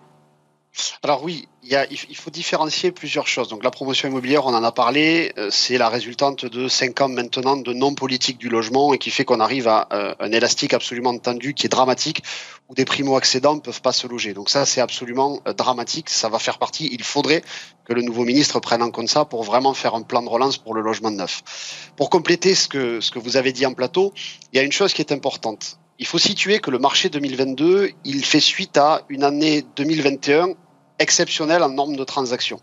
Alors 1.03 1.23
oui, 1.23 1.47
il, 1.63 2.15
faut 2.15 2.29
différencier 2.29 2.91
plusieurs 2.91 3.27
choses. 3.27 3.49
Donc 3.49 3.63
la 3.63 3.71
promotion 3.71 4.07
immobilière, 4.07 4.45
on 4.45 4.53
en 4.53 4.63
a 4.63 4.71
parlé, 4.71 5.33
euh, 5.37 5.49
c'est 5.51 5.77
la 5.77 5.89
résultante 5.89 6.45
de 6.45 6.67
cinq 6.67 7.01
ans 7.01 7.09
maintenant 7.09 7.57
de 7.57 7.73
non-politique 7.73 8.37
du 8.37 8.47
logement 8.47 8.93
et 8.93 8.97
qui 8.97 9.09
fait 9.09 9.25
qu'on 9.25 9.39
arrive 9.39 9.67
à 9.67 9.87
euh, 9.91 10.15
un 10.19 10.31
élastique 10.31 10.73
absolument 10.73 11.17
tendu 11.17 11.53
qui 11.53 11.65
est 11.65 11.69
dramatique, 11.69 12.23
où 12.69 12.73
des 12.73 12.85
primo-accédants 12.85 13.55
ne 13.55 13.59
peuvent 13.59 13.81
pas 13.81 13.91
se 13.91 14.07
loger. 14.07 14.33
Donc 14.33 14.49
ça, 14.49 14.65
c'est 14.65 14.81
absolument 14.81 15.41
euh, 15.47 15.53
dramatique, 15.53 16.09
ça 16.09 16.29
va 16.29 16.39
faire 16.39 16.57
partie, 16.57 16.89
il 16.91 17.03
faudrait 17.03 17.43
que 17.83 17.93
le 17.93 18.01
nouveau 18.01 18.23
ministre 18.23 18.59
prenne 18.59 18.81
en 18.81 18.91
compte 18.91 19.09
ça 19.09 19.25
pour 19.25 19.43
vraiment 19.43 19.73
faire 19.73 19.93
un 19.93 20.03
plan 20.03 20.23
de 20.23 20.29
relance 20.29 20.57
pour 20.57 20.73
le 20.73 20.81
logement 20.81 21.11
neuf. 21.11 21.91
Pour 21.97 22.09
compléter 22.09 22.55
ce 22.55 22.69
que, 22.69 23.01
ce 23.01 23.11
que 23.11 23.19
vous 23.19 23.35
avez 23.35 23.51
dit 23.51 23.65
en 23.65 23.73
plateau, 23.73 24.13
il 24.53 24.57
y 24.57 24.59
a 24.59 24.63
une 24.63 24.71
chose 24.71 24.93
qui 24.93 25.01
est 25.01 25.11
importante 25.11 25.77
il 26.01 26.07
faut 26.07 26.17
situer 26.17 26.57
que 26.57 26.71
le 26.71 26.79
marché 26.79 27.09
2022, 27.09 27.91
il 28.05 28.25
fait 28.25 28.39
suite 28.39 28.75
à 28.75 29.03
une 29.07 29.23
année 29.23 29.63
2021 29.75 30.55
exceptionnelle 30.97 31.61
en 31.61 31.69
nombre 31.69 31.95
de 31.95 32.03
transactions. 32.03 32.59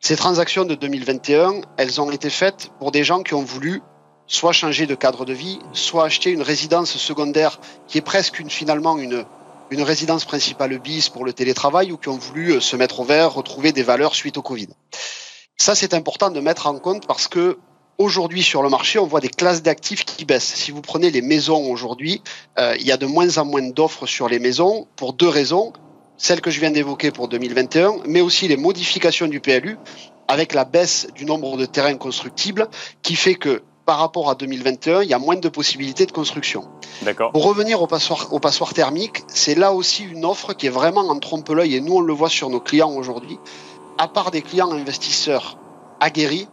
Ces 0.00 0.16
transactions 0.16 0.64
de 0.64 0.74
2021, 0.74 1.60
elles 1.76 2.00
ont 2.00 2.10
été 2.10 2.30
faites 2.30 2.72
pour 2.80 2.90
des 2.90 3.04
gens 3.04 3.22
qui 3.22 3.34
ont 3.34 3.44
voulu 3.44 3.80
soit 4.26 4.50
changer 4.50 4.86
de 4.86 4.96
cadre 4.96 5.24
de 5.24 5.32
vie, 5.32 5.60
soit 5.72 6.04
acheter 6.04 6.30
une 6.30 6.42
résidence 6.42 6.96
secondaire 6.96 7.60
qui 7.86 7.98
est 7.98 8.00
presque 8.00 8.42
finalement 8.48 8.98
une, 8.98 9.24
une 9.70 9.82
résidence 9.82 10.24
principale 10.24 10.76
bis 10.80 11.10
pour 11.10 11.24
le 11.24 11.32
télétravail 11.32 11.92
ou 11.92 11.96
qui 11.96 12.08
ont 12.08 12.18
voulu 12.18 12.54
euh, 12.54 12.60
se 12.60 12.74
mettre 12.74 12.98
au 12.98 13.04
vert, 13.04 13.34
retrouver 13.34 13.70
des 13.70 13.84
valeurs 13.84 14.16
suite 14.16 14.36
au 14.36 14.42
Covid. 14.42 14.70
Ça, 15.56 15.76
c'est 15.76 15.94
important 15.94 16.30
de 16.30 16.40
mettre 16.40 16.66
en 16.66 16.80
compte 16.80 17.06
parce 17.06 17.28
que 17.28 17.56
aujourd'hui 17.98 18.42
sur 18.42 18.62
le 18.62 18.68
marché, 18.68 18.98
on 18.98 19.06
voit 19.06 19.20
des 19.20 19.28
classes 19.28 19.62
d'actifs 19.62 20.04
qui 20.04 20.24
baissent. 20.24 20.54
Si 20.54 20.70
vous 20.70 20.80
prenez 20.80 21.10
les 21.10 21.22
maisons 21.22 21.70
aujourd'hui, 21.70 22.22
euh, 22.58 22.74
il 22.78 22.86
y 22.86 22.92
a 22.92 22.96
de 22.96 23.06
moins 23.06 23.38
en 23.38 23.44
moins 23.44 23.62
d'offres 23.62 24.06
sur 24.06 24.28
les 24.28 24.38
maisons 24.38 24.86
pour 24.96 25.12
deux 25.12 25.28
raisons. 25.28 25.72
Celles 26.16 26.40
que 26.40 26.50
je 26.50 26.60
viens 26.60 26.70
d'évoquer 26.70 27.10
pour 27.10 27.28
2021, 27.28 27.96
mais 28.06 28.20
aussi 28.20 28.46
les 28.46 28.56
modifications 28.56 29.26
du 29.26 29.40
PLU 29.40 29.78
avec 30.28 30.54
la 30.54 30.64
baisse 30.64 31.08
du 31.14 31.24
nombre 31.24 31.56
de 31.56 31.66
terrains 31.66 31.96
constructibles 31.96 32.68
qui 33.02 33.16
fait 33.16 33.34
que 33.34 33.62
par 33.84 33.98
rapport 33.98 34.30
à 34.30 34.34
2021, 34.34 35.02
il 35.02 35.10
y 35.10 35.14
a 35.14 35.18
moins 35.18 35.36
de 35.36 35.48
possibilités 35.48 36.06
de 36.06 36.12
construction. 36.12 36.64
D'accord. 37.02 37.32
Pour 37.32 37.44
revenir 37.44 37.82
au 37.82 37.86
passoire, 37.86 38.32
au 38.32 38.38
passoire 38.38 38.72
thermique, 38.72 39.22
c'est 39.26 39.54
là 39.54 39.72
aussi 39.72 40.04
une 40.04 40.24
offre 40.24 40.54
qui 40.54 40.66
est 40.66 40.70
vraiment 40.70 41.02
en 41.02 41.18
trompe-l'œil 41.18 41.74
et 41.74 41.80
nous 41.80 41.96
on 41.96 42.00
le 42.00 42.12
voit 42.14 42.30
sur 42.30 42.48
nos 42.48 42.60
clients 42.60 42.92
aujourd'hui. 42.92 43.38
À 43.98 44.08
part 44.08 44.30
des 44.30 44.40
clients 44.40 44.72
investisseurs 44.72 45.58
aguerris, 46.00 46.48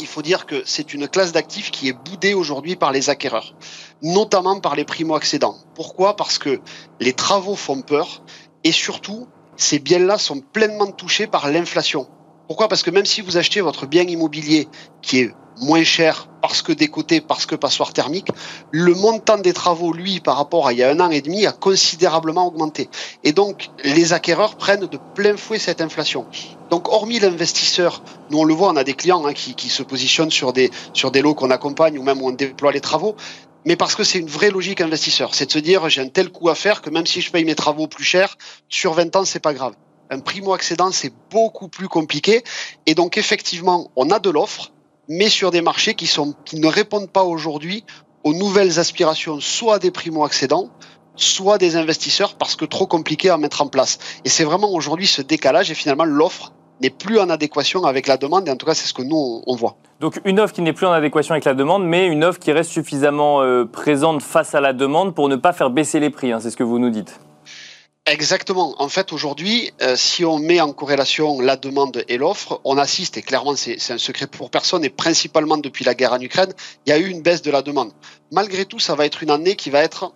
il 0.00 0.06
faut 0.06 0.22
dire 0.22 0.46
que 0.46 0.62
c'est 0.64 0.94
une 0.94 1.08
classe 1.08 1.32
d'actifs 1.32 1.70
qui 1.70 1.88
est 1.88 1.92
boudée 1.92 2.34
aujourd'hui 2.34 2.76
par 2.76 2.92
les 2.92 3.10
acquéreurs, 3.10 3.54
notamment 4.02 4.60
par 4.60 4.74
les 4.74 4.84
primo-accédants. 4.84 5.56
Pourquoi? 5.74 6.16
Parce 6.16 6.38
que 6.38 6.60
les 7.00 7.12
travaux 7.12 7.56
font 7.56 7.82
peur 7.82 8.22
et 8.64 8.72
surtout, 8.72 9.28
ces 9.56 9.78
biens-là 9.78 10.18
sont 10.18 10.40
pleinement 10.40 10.90
touchés 10.90 11.26
par 11.26 11.50
l'inflation. 11.50 12.08
Pourquoi? 12.48 12.68
Parce 12.68 12.82
que 12.82 12.90
même 12.90 13.06
si 13.06 13.20
vous 13.20 13.36
achetez 13.36 13.60
votre 13.60 13.86
bien 13.86 14.02
immobilier 14.04 14.68
qui 15.02 15.20
est 15.20 15.34
moins 15.60 15.84
cher 15.84 16.28
parce 16.40 16.62
que 16.62 16.72
décoté, 16.72 17.20
parce 17.20 17.44
que 17.44 17.54
passoire 17.54 17.92
thermique, 17.92 18.28
le 18.70 18.94
montant 18.94 19.36
des 19.36 19.52
travaux, 19.52 19.92
lui, 19.92 20.20
par 20.20 20.36
rapport 20.36 20.66
à 20.66 20.72
il 20.72 20.78
y 20.78 20.82
a 20.82 20.90
un 20.90 20.98
an 21.00 21.10
et 21.10 21.20
demi, 21.20 21.46
a 21.46 21.52
considérablement 21.52 22.46
augmenté. 22.46 22.88
Et 23.22 23.32
donc, 23.32 23.68
les 23.84 24.14
acquéreurs 24.14 24.56
prennent 24.56 24.86
de 24.86 24.98
plein 25.14 25.36
fouet 25.36 25.58
cette 25.58 25.82
inflation. 25.82 26.26
Donc, 26.70 26.88
hormis 26.88 27.18
l'investisseur, 27.18 28.02
nous 28.30 28.38
on 28.38 28.44
le 28.44 28.54
voit, 28.54 28.70
on 28.70 28.76
a 28.76 28.84
des 28.84 28.94
clients 28.94 29.26
hein, 29.26 29.34
qui, 29.34 29.54
qui, 29.54 29.68
se 29.68 29.82
positionnent 29.82 30.30
sur 30.30 30.52
des, 30.52 30.70
sur 30.94 31.10
des 31.10 31.20
lots 31.20 31.34
qu'on 31.34 31.50
accompagne 31.50 31.98
ou 31.98 32.02
même 32.02 32.22
où 32.22 32.28
on 32.28 32.32
déploie 32.32 32.72
les 32.72 32.80
travaux, 32.80 33.14
mais 33.66 33.76
parce 33.76 33.94
que 33.94 34.04
c'est 34.04 34.18
une 34.18 34.28
vraie 34.28 34.50
logique 34.50 34.80
investisseur. 34.80 35.34
C'est 35.34 35.46
de 35.46 35.52
se 35.52 35.58
dire, 35.58 35.88
j'ai 35.90 36.00
un 36.00 36.08
tel 36.08 36.30
coût 36.30 36.48
à 36.48 36.54
faire 36.54 36.80
que 36.80 36.88
même 36.88 37.06
si 37.06 37.20
je 37.20 37.30
paye 37.30 37.44
mes 37.44 37.56
travaux 37.56 37.88
plus 37.88 38.04
cher, 38.04 38.38
sur 38.68 38.94
20 38.94 39.16
ans, 39.16 39.24
c'est 39.24 39.40
pas 39.40 39.52
grave. 39.52 39.74
Un 40.10 40.20
primo-accédant, 40.20 40.90
c'est 40.90 41.12
beaucoup 41.30 41.68
plus 41.68 41.88
compliqué. 41.88 42.42
Et 42.86 42.94
donc, 42.94 43.18
effectivement, 43.18 43.90
on 43.96 44.10
a 44.10 44.18
de 44.18 44.30
l'offre, 44.30 44.72
mais 45.08 45.28
sur 45.28 45.50
des 45.50 45.60
marchés 45.60 45.94
qui, 45.94 46.06
sont, 46.06 46.34
qui 46.44 46.58
ne 46.58 46.66
répondent 46.66 47.10
pas 47.10 47.24
aujourd'hui 47.24 47.84
aux 48.24 48.34
nouvelles 48.34 48.78
aspirations, 48.78 49.40
soit 49.40 49.78
des 49.78 49.90
primo-accédants, 49.90 50.70
soit 51.16 51.58
des 51.58 51.76
investisseurs, 51.76 52.34
parce 52.34 52.56
que 52.56 52.64
trop 52.64 52.86
compliqué 52.86 53.30
à 53.30 53.36
mettre 53.36 53.62
en 53.62 53.68
place. 53.68 53.98
Et 54.24 54.28
c'est 54.28 54.44
vraiment 54.44 54.72
aujourd'hui 54.72 55.06
ce 55.06 55.22
décalage, 55.22 55.70
et 55.70 55.74
finalement 55.74 56.04
l'offre 56.04 56.52
n'est 56.80 56.90
plus 56.90 57.18
en 57.18 57.28
adéquation 57.28 57.84
avec 57.84 58.06
la 58.06 58.16
demande, 58.16 58.48
et 58.48 58.50
en 58.50 58.56
tout 58.56 58.66
cas 58.66 58.74
c'est 58.74 58.86
ce 58.86 58.94
que 58.94 59.02
nous 59.02 59.42
on 59.46 59.56
voit. 59.56 59.76
Donc 60.00 60.20
une 60.24 60.38
offre 60.38 60.54
qui 60.54 60.62
n'est 60.62 60.72
plus 60.72 60.86
en 60.86 60.92
adéquation 60.92 61.32
avec 61.32 61.44
la 61.44 61.54
demande, 61.54 61.84
mais 61.84 62.06
une 62.06 62.22
offre 62.22 62.38
qui 62.38 62.52
reste 62.52 62.70
suffisamment 62.70 63.42
euh, 63.42 63.64
présente 63.64 64.22
face 64.22 64.54
à 64.54 64.60
la 64.60 64.72
demande 64.72 65.14
pour 65.14 65.28
ne 65.28 65.36
pas 65.36 65.52
faire 65.52 65.70
baisser 65.70 65.98
les 65.98 66.10
prix, 66.10 66.32
hein, 66.32 66.38
c'est 66.40 66.50
ce 66.50 66.56
que 66.56 66.64
vous 66.64 66.78
nous 66.78 66.90
dites. 66.90 67.18
Exactement. 68.10 68.74
En 68.80 68.88
fait, 68.88 69.12
aujourd'hui, 69.12 69.70
euh, 69.82 69.94
si 69.94 70.24
on 70.24 70.38
met 70.38 70.62
en 70.62 70.72
corrélation 70.72 71.40
la 71.40 71.56
demande 71.56 72.04
et 72.08 72.16
l'offre, 72.16 72.58
on 72.64 72.78
assiste, 72.78 73.18
et 73.18 73.22
clairement 73.22 73.54
c'est 73.54 73.76
un 73.90 73.98
secret 73.98 74.26
pour 74.26 74.50
personne, 74.50 74.82
et 74.82 74.88
principalement 74.88 75.58
depuis 75.58 75.84
la 75.84 75.94
guerre 75.94 76.14
en 76.14 76.20
Ukraine, 76.20 76.54
il 76.86 76.90
y 76.90 76.92
a 76.92 76.98
eu 76.98 77.06
une 77.08 77.20
baisse 77.20 77.42
de 77.42 77.50
la 77.50 77.60
demande. 77.60 77.92
Malgré 78.32 78.64
tout, 78.64 78.78
ça 78.78 78.94
va 78.94 79.04
être 79.04 79.22
une 79.22 79.30
année 79.30 79.56
qui 79.56 79.68
va 79.68 79.82
être 79.82 80.14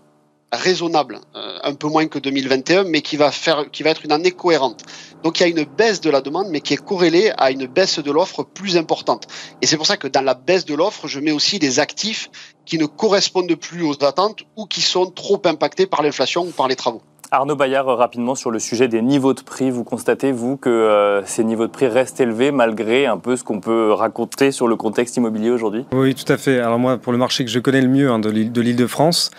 raisonnable, 0.53 1.19
euh, 1.35 1.59
un 1.63 1.75
peu 1.75 1.89
moins 1.89 2.07
que 2.07 2.19
2021, 2.19 2.85
mais 2.85 3.01
qui 3.01 3.17
va 3.17 3.31
faire, 3.31 3.71
qui 3.71 3.83
va 3.83 3.91
être 3.91 4.05
une 4.05 4.13
année 4.13 4.31
cohérente. 4.31 4.83
Donc 5.23 5.41
il 5.41 5.43
y 5.43 5.47
a 5.47 5.49
une 5.49 5.65
baisse 5.65 6.01
de 6.01 6.11
la 6.11 6.21
demande, 6.21 6.49
mais 6.51 6.61
qui 6.61 6.75
est 6.75 6.85
corrélée 6.85 7.33
à 7.39 7.51
une 7.51 7.67
baisse 7.67 7.99
de 7.99 8.11
l'offre 8.11 8.43
plus 8.43 8.77
importante. 8.77 9.27
Et 9.63 9.67
c'est 9.67 9.77
pour 9.77 9.87
ça 9.87 9.97
que 9.97 10.09
dans 10.09 10.23
la 10.23 10.35
baisse 10.35 10.65
de 10.67 10.75
l'offre, 10.75 11.09
je 11.09 11.21
mets 11.21 11.33
aussi 11.33 11.59
des 11.59 11.81
actifs 11.81 12.31
qui 12.67 12.79
ne 12.79 12.87
correspondent 12.87 13.55
plus 13.55 13.83
aux 13.83 14.05
attentes 14.05 14.41
ou 14.57 14.67
qui 14.67 14.83
sont 14.83 15.07
trop 15.07 15.41
impactés 15.47 15.87
par 15.87 16.03
l'inflation 16.03 16.43
ou 16.43 16.51
par 16.51 16.69
les 16.69 16.77
travaux. 16.77 17.03
Arnaud 17.35 17.57
Bayard, 17.57 17.87
rapidement 17.87 18.35
sur 18.35 18.51
le 18.51 18.59
sujet 18.59 18.89
des 18.89 19.01
niveaux 19.01 19.33
de 19.33 19.41
prix, 19.41 19.71
vous 19.71 19.85
constatez, 19.85 20.33
vous, 20.33 20.59
que 20.59 20.69
euh, 20.69 21.25
ces 21.25 21.45
niveaux 21.45 21.67
de 21.67 21.73
prix 21.73 21.87
restent 21.87 22.21
élevés 22.21 22.51
malgré 22.51 23.07
un 23.07 23.17
peu 23.17 23.37
ce 23.37 23.43
qu'on 23.43 23.59
peut 23.59 23.91
raconter 23.91 24.53
sur 24.53 24.69
le 24.69 24.77
contexte 24.77 25.17
immobilier 25.17 25.49
aujourd'hui? 25.49 25.87
Oui, 25.93 26.15
tout 26.15 26.31
à 26.31 26.37
fait. 26.37 26.61
Alors 26.61 26.79
moi, 26.79 26.99
pour 26.99 27.11
le 27.11 27.17
marché 27.17 27.43
que 27.47 27.51
je 27.51 27.59
connais 27.59 27.81
le 27.81 27.89
mieux 27.89 28.11
hein, 28.11 28.19
de 28.19 28.29
l'île 28.29 28.77
de 28.77 28.87
France, 28.87 29.31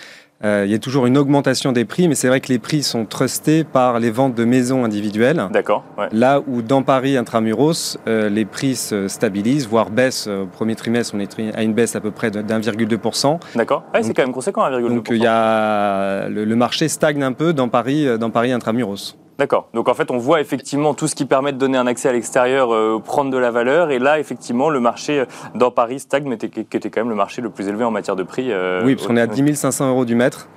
il 0.43 0.71
y 0.71 0.73
a 0.73 0.79
toujours 0.79 1.05
une 1.05 1.17
augmentation 1.17 1.71
des 1.71 1.85
prix, 1.85 2.07
mais 2.07 2.15
c'est 2.15 2.27
vrai 2.27 2.41
que 2.41 2.49
les 2.49 2.59
prix 2.59 2.83
sont 2.83 3.05
trustés 3.05 3.63
par 3.63 3.99
les 3.99 4.11
ventes 4.11 4.35
de 4.35 4.45
maisons 4.45 4.83
individuelles. 4.83 5.47
D'accord. 5.51 5.83
Là 6.11 6.41
où 6.47 6.61
dans 6.61 6.83
Paris 6.83 7.17
intramuros, 7.17 7.97
euh, 8.07 8.29
les 8.29 8.45
prix 8.45 8.75
se 8.75 9.07
stabilisent, 9.07 9.67
voire 9.67 9.89
baissent. 9.89 10.27
Au 10.27 10.45
premier 10.45 10.75
trimestre, 10.75 11.15
on 11.15 11.19
est 11.19 11.39
à 11.55 11.63
une 11.63 11.73
baisse 11.73 11.95
à 11.95 12.01
peu 12.01 12.11
près 12.11 12.31
d'1,2%. 12.31 13.39
D'accord. 13.55 13.83
c'est 14.01 14.13
quand 14.13 14.23
même 14.23 14.33
conséquent, 14.33 14.63
1,2%. 14.63 14.95
Donc 14.95 15.07
il 15.09 15.17
y 15.17 15.27
a 15.27 16.27
le, 16.29 16.45
le, 16.45 16.55
marché 16.55 16.87
stagne 16.87 17.23
un 17.23 17.33
peu 17.33 17.53
dans 17.53 17.69
Paris, 17.69 18.07
dans 18.19 18.29
Paris 18.29 18.51
intramuros. 18.51 19.15
D'accord. 19.39 19.67
Donc 19.73 19.89
en 19.89 19.93
fait, 19.93 20.11
on 20.11 20.17
voit 20.17 20.41
effectivement 20.41 20.93
tout 20.93 21.07
ce 21.07 21.15
qui 21.15 21.25
permet 21.25 21.53
de 21.53 21.57
donner 21.57 21.77
un 21.77 21.87
accès 21.87 22.09
à 22.09 22.13
l'extérieur 22.13 22.73
euh, 22.73 23.01
prendre 23.03 23.31
de 23.31 23.37
la 23.37 23.51
valeur. 23.51 23.91
Et 23.91 23.99
là, 23.99 24.19
effectivement, 24.19 24.69
le 24.69 24.79
marché 24.79 25.21
euh, 25.21 25.25
dans 25.55 25.71
Paris 25.71 25.99
stagne, 25.99 26.37
qui 26.37 26.59
était 26.59 26.89
quand 26.89 27.01
même 27.01 27.09
le 27.09 27.15
marché 27.15 27.41
le 27.41 27.49
plus 27.49 27.67
élevé 27.67 27.83
en 27.83 27.91
matière 27.91 28.15
de 28.15 28.23
prix. 28.23 28.51
Euh, 28.51 28.83
oui, 28.85 28.95
parce 28.95 29.07
qu'on 29.07 29.17
est 29.17 29.21
à 29.21 29.27
10 29.27 29.55
500 29.55 29.89
euros 29.89 30.05
du 30.05 30.15
mètre. 30.15 30.47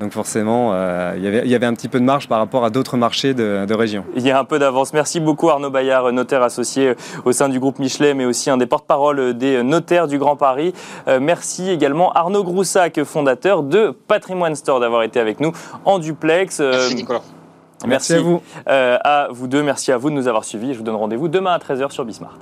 Donc 0.00 0.12
forcément, 0.12 0.74
il 1.14 1.22
y 1.22 1.54
avait 1.54 1.66
un 1.66 1.74
petit 1.74 1.86
peu 1.86 2.00
de 2.00 2.04
marge 2.04 2.26
par 2.26 2.38
rapport 2.38 2.64
à 2.64 2.70
d'autres 2.70 2.96
marchés 2.96 3.34
de, 3.34 3.72
région. 3.72 4.04
Il 4.16 4.26
y 4.26 4.32
a 4.32 4.38
un 4.40 4.42
peu 4.44 4.58
d'avance. 4.58 4.92
Merci 4.92 5.20
beaucoup 5.20 5.48
Arnaud 5.48 5.70
Bayard, 5.70 6.10
notaire 6.10 6.42
associé 6.42 6.94
au 7.24 7.30
sein 7.30 7.48
du 7.48 7.60
groupe 7.60 7.78
Michelet, 7.78 8.12
mais 8.12 8.24
aussi 8.24 8.50
un 8.50 8.56
des 8.56 8.66
porte-parole 8.66 9.34
des 9.34 9.62
notaires 9.62 10.08
du 10.08 10.18
Grand 10.18 10.34
Paris. 10.34 10.72
merci 11.20 11.70
également 11.70 12.10
Arnaud 12.14 12.42
Groussac, 12.42 13.04
fondateur 13.04 13.62
de 13.62 13.90
Patrimoine 14.08 14.56
Store, 14.56 14.80
d'avoir 14.80 15.04
été 15.04 15.20
avec 15.20 15.38
nous 15.38 15.52
en 15.84 16.00
duplex. 16.00 16.58
Merci 16.58 16.96
Nicolas. 16.96 17.22
Merci, 17.86 18.14
à 18.14 18.20
vous. 18.20 18.42
Euh, 18.68 18.98
à 19.02 19.28
vous 19.30 19.46
deux, 19.46 19.62
merci 19.62 19.92
à 19.92 19.96
vous 19.96 20.10
de 20.10 20.14
nous 20.14 20.28
avoir 20.28 20.44
suivis. 20.44 20.72
Je 20.72 20.78
vous 20.78 20.84
donne 20.84 20.96
rendez-vous 20.96 21.28
demain 21.28 21.52
à 21.52 21.58
13h 21.58 21.90
sur 21.90 22.04
Bismart. 22.04 22.38